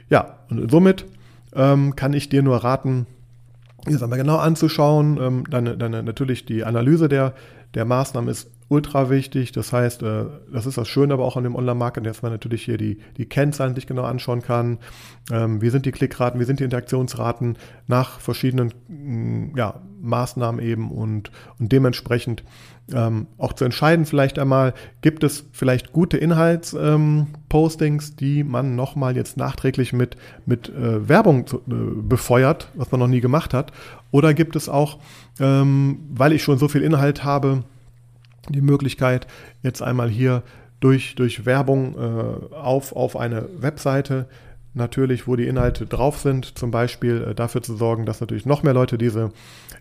Ja, 0.10 0.38
und 0.52 0.70
somit 0.70 1.06
ähm, 1.56 1.96
kann 1.96 2.14
ich 2.14 2.30
dir 2.30 2.44
nur 2.44 2.58
raten, 2.58 3.08
jetzt 3.94 4.04
einmal 4.04 4.20
genau 4.20 4.38
anzuschauen. 4.38 5.18
Ähm, 5.22 5.44
dann, 5.50 5.78
dann 5.78 6.06
natürlich 6.06 6.46
die 6.46 6.64
Analyse 6.64 7.08
der, 7.08 7.34
der 7.74 7.86
Maßnahmen 7.86 8.30
ist 8.30 8.52
ultra 8.68 9.10
wichtig. 9.10 9.52
Das 9.52 9.72
heißt, 9.72 10.04
äh, 10.04 10.26
das 10.52 10.66
ist 10.66 10.78
das 10.78 10.88
Schöne 10.88 11.14
aber 11.14 11.26
auch 11.26 11.38
an 11.38 11.44
dem 11.44 11.56
Online-Marketing, 11.56 12.06
dass 12.06 12.22
man 12.22 12.32
natürlich 12.32 12.64
hier 12.64 12.78
die, 12.78 13.00
die 13.18 13.26
Kennzahlen 13.26 13.76
sich 13.76 13.88
genau 13.88 14.04
anschauen 14.04 14.42
kann. 14.42 14.80
Ähm, 15.32 15.62
wie 15.62 15.70
sind 15.70 15.86
die 15.86 15.92
Klickraten, 15.92 16.40
wie 16.40 16.46
sind 16.46 16.60
die 16.60 16.64
Interaktionsraten 16.64 17.58
nach 17.88 18.20
verschiedenen 18.20 18.74
mm, 18.88 19.58
ja, 19.58 19.82
Maßnahmen 20.02 20.62
eben 20.62 20.92
und, 20.92 21.32
und 21.60 21.72
dementsprechend 21.72 22.44
ähm, 22.94 23.28
auch 23.38 23.54
zu 23.54 23.66
entscheiden, 23.66 24.06
vielleicht 24.06 24.38
einmal, 24.38 24.74
gibt 25.02 25.24
es 25.24 25.46
vielleicht 25.52 25.92
gute 25.92 26.18
Inhaltspostings, 26.18 28.10
ähm, 28.10 28.16
die 28.18 28.44
man 28.44 28.76
nochmal 28.76 29.16
jetzt 29.16 29.38
nachträglich 29.38 29.92
mit, 29.94 30.18
mit 30.46 30.70
äh, 30.70 31.08
Werbung 31.10 31.46
äh, 31.48 31.74
befeuert, 32.02 32.70
was 32.76 32.92
man 32.92 33.00
noch 33.00 33.08
nie 33.08 33.22
gemacht 33.22 33.54
hat, 33.54 33.72
oder 34.12 34.34
gibt 34.34 34.56
es 34.56 34.70
auch, 34.70 35.00
weil 35.38 36.32
ich 36.32 36.42
schon 36.42 36.58
so 36.58 36.70
viel 36.70 36.84
Inhalt 36.84 37.26
habe, 37.26 37.66
die 38.50 38.62
Möglichkeit, 38.62 39.28
jetzt 39.64 39.82
einmal 39.82 40.10
hier 40.10 40.44
durch, 40.80 41.16
durch 41.16 41.46
Werbung 41.46 41.96
äh, 41.96 42.56
auf, 42.56 42.96
auf 42.96 43.18
eine 43.18 43.48
Webseite 43.58 44.28
natürlich, 44.74 45.28
wo 45.28 45.36
die 45.36 45.48
Inhalte 45.48 45.86
drauf 45.86 46.20
sind, 46.20 46.58
zum 46.58 46.70
Beispiel 46.70 47.30
äh, 47.30 47.36
dafür 47.36 47.62
zu 47.62 47.76
sorgen, 47.76 48.06
dass 48.06 48.22
natürlich 48.22 48.46
noch 48.46 48.62
mehr 48.62 48.74
Leute 48.74 48.98
diese, 48.98 49.32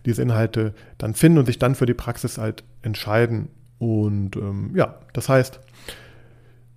diese 0.06 0.22
Inhalte 0.22 0.72
dann 0.98 1.14
finden 1.14 1.38
und 1.38 1.46
sich 1.46 1.58
dann 1.58 1.74
für 1.74 1.86
die 1.86 1.94
Praxis 1.94 2.38
halt 2.38 2.64
entscheiden. 2.82 3.48
Und 3.78 4.36
ähm, 4.36 4.72
ja, 4.74 5.00
das 5.12 5.28
heißt, 5.28 5.60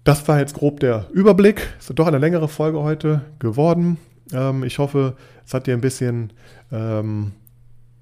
das 0.04 0.28
war 0.28 0.40
jetzt 0.40 0.56
grob 0.56 0.80
der 0.80 1.08
Überblick. 1.12 1.68
Es 1.80 1.90
ist 1.90 2.00
doch 2.00 2.08
eine 2.08 2.18
längere 2.18 2.48
Folge 2.48 2.82
heute 2.82 3.22
geworden. 3.40 3.98
Ähm, 4.34 4.64
ich 4.64 4.80
hoffe, 4.80 5.16
es 5.46 5.54
hat 5.54 5.68
dir 5.68 5.74
ein 5.74 5.82
bisschen 5.82 6.34
ähm, 6.72 7.34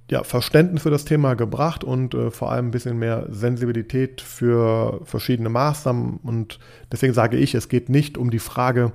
ja, 0.09 0.23
Verständnis 0.23 0.83
für 0.83 0.91
das 0.91 1.05
Thema 1.05 1.35
gebracht 1.35 1.83
und 1.83 2.13
äh, 2.13 2.29
vor 2.29 2.51
allem 2.51 2.67
ein 2.67 2.71
bisschen 2.71 2.99
mehr 2.99 3.25
Sensibilität 3.29 4.21
für 4.21 5.01
verschiedene 5.03 5.49
Maßnahmen. 5.49 6.19
Und 6.21 6.59
deswegen 6.91 7.13
sage 7.13 7.37
ich, 7.37 7.55
es 7.55 7.69
geht 7.69 7.89
nicht 7.89 8.17
um 8.17 8.29
die 8.29 8.39
Frage, 8.39 8.91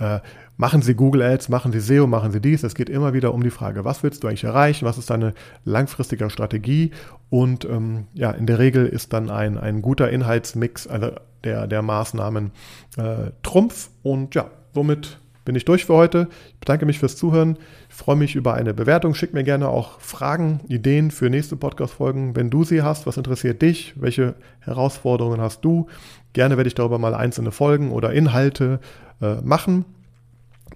äh, 0.00 0.20
machen 0.56 0.80
Sie 0.80 0.94
Google 0.94 1.22
Ads, 1.22 1.50
machen 1.50 1.72
Sie 1.72 1.80
SEO, 1.80 2.06
machen 2.06 2.32
Sie 2.32 2.40
dies. 2.40 2.62
Es 2.62 2.74
geht 2.74 2.88
immer 2.88 3.12
wieder 3.12 3.34
um 3.34 3.42
die 3.42 3.50
Frage, 3.50 3.84
was 3.84 4.02
willst 4.02 4.22
du 4.22 4.28
eigentlich 4.28 4.44
erreichen, 4.44 4.86
was 4.86 4.96
ist 4.96 5.10
deine 5.10 5.34
langfristige 5.64 6.30
Strategie? 6.30 6.92
Und 7.28 7.66
ähm, 7.66 8.06
ja, 8.14 8.30
in 8.30 8.46
der 8.46 8.58
Regel 8.58 8.86
ist 8.86 9.12
dann 9.12 9.28
ein, 9.28 9.58
ein 9.58 9.82
guter 9.82 10.10
Inhaltsmix 10.10 10.86
also 10.86 11.10
der, 11.42 11.66
der 11.66 11.82
Maßnahmen 11.82 12.52
äh, 12.96 13.32
Trumpf. 13.42 13.90
Und 14.02 14.34
ja, 14.34 14.50
somit 14.72 15.18
bin 15.44 15.54
ich 15.54 15.64
durch 15.64 15.84
für 15.84 15.94
heute. 15.94 16.28
Ich 16.48 16.60
bedanke 16.60 16.86
mich 16.86 16.98
fürs 16.98 17.16
Zuhören. 17.16 17.58
Ich 17.88 17.94
freue 17.94 18.16
mich 18.16 18.34
über 18.34 18.54
eine 18.54 18.74
Bewertung. 18.74 19.14
Schick 19.14 19.34
mir 19.34 19.44
gerne 19.44 19.68
auch 19.68 20.00
Fragen, 20.00 20.60
Ideen 20.68 21.10
für 21.10 21.28
nächste 21.30 21.56
Podcast-Folgen, 21.56 22.34
wenn 22.36 22.50
du 22.50 22.64
sie 22.64 22.82
hast. 22.82 23.06
Was 23.06 23.16
interessiert 23.16 23.60
dich? 23.62 23.94
Welche 23.96 24.34
Herausforderungen 24.60 25.40
hast 25.40 25.64
du? 25.64 25.88
Gerne 26.32 26.56
werde 26.56 26.68
ich 26.68 26.74
darüber 26.74 26.98
mal 26.98 27.14
einzelne 27.14 27.52
Folgen 27.52 27.92
oder 27.92 28.12
Inhalte 28.12 28.80
äh, 29.20 29.36
machen. 29.42 29.84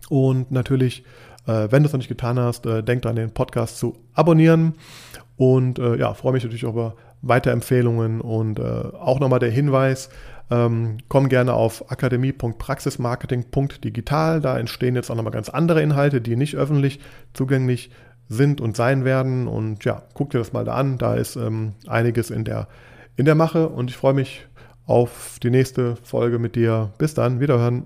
Und 0.09 0.50
natürlich, 0.50 1.04
äh, 1.46 1.68
wenn 1.70 1.83
du 1.83 1.87
es 1.87 1.92
noch 1.92 1.98
nicht 1.98 2.09
getan 2.09 2.38
hast, 2.38 2.66
äh, 2.66 2.83
denk 2.83 3.02
daran, 3.02 3.16
den 3.16 3.33
Podcast 3.33 3.78
zu 3.78 3.96
abonnieren. 4.14 4.74
Und 5.37 5.78
äh, 5.78 5.96
ja, 5.96 6.14
freue 6.14 6.33
mich 6.33 6.44
natürlich 6.44 6.66
auch 6.66 6.72
über 6.72 6.94
Weiterempfehlungen 7.22 8.20
und 8.20 8.59
äh, 8.59 8.62
auch 8.62 9.18
nochmal 9.20 9.40
der 9.40 9.50
Hinweis, 9.50 10.11
ähm, 10.51 10.99
komm 11.09 11.29
gerne 11.29 11.55
auf 11.55 11.91
akademie.praxismarketing.digital. 11.91 14.41
Da 14.41 14.57
entstehen 14.59 14.95
jetzt 14.95 15.11
auch 15.11 15.17
nochmal 15.17 15.33
ganz 15.33 15.49
andere 15.49 15.83
Inhalte, 15.83 16.21
die 16.21 16.37
nicht 16.37 16.55
öffentlich 16.57 17.01
zugänglich 17.35 17.91
sind 18.29 18.61
und 18.61 18.77
sein 18.77 19.05
werden. 19.05 19.49
Und 19.49 19.85
ja, 19.85 20.03
guck 20.15 20.31
dir 20.31 20.39
das 20.39 20.53
mal 20.53 20.65
da 20.65 20.75
an. 20.75 20.99
Da 20.99 21.15
ist 21.15 21.37
ähm, 21.37 21.73
einiges 21.87 22.31
in 22.31 22.45
der, 22.45 22.69
in 23.17 23.25
der 23.25 23.35
Mache 23.35 23.69
und 23.69 23.91
ich 23.91 23.97
freue 23.97 24.15
mich 24.15 24.47
auf 24.87 25.39
die 25.43 25.51
nächste 25.51 25.97
Folge 25.97 26.39
mit 26.39 26.55
dir. 26.57 26.93
Bis 26.99 27.15
dann, 27.15 27.41
wiederhören. 27.41 27.85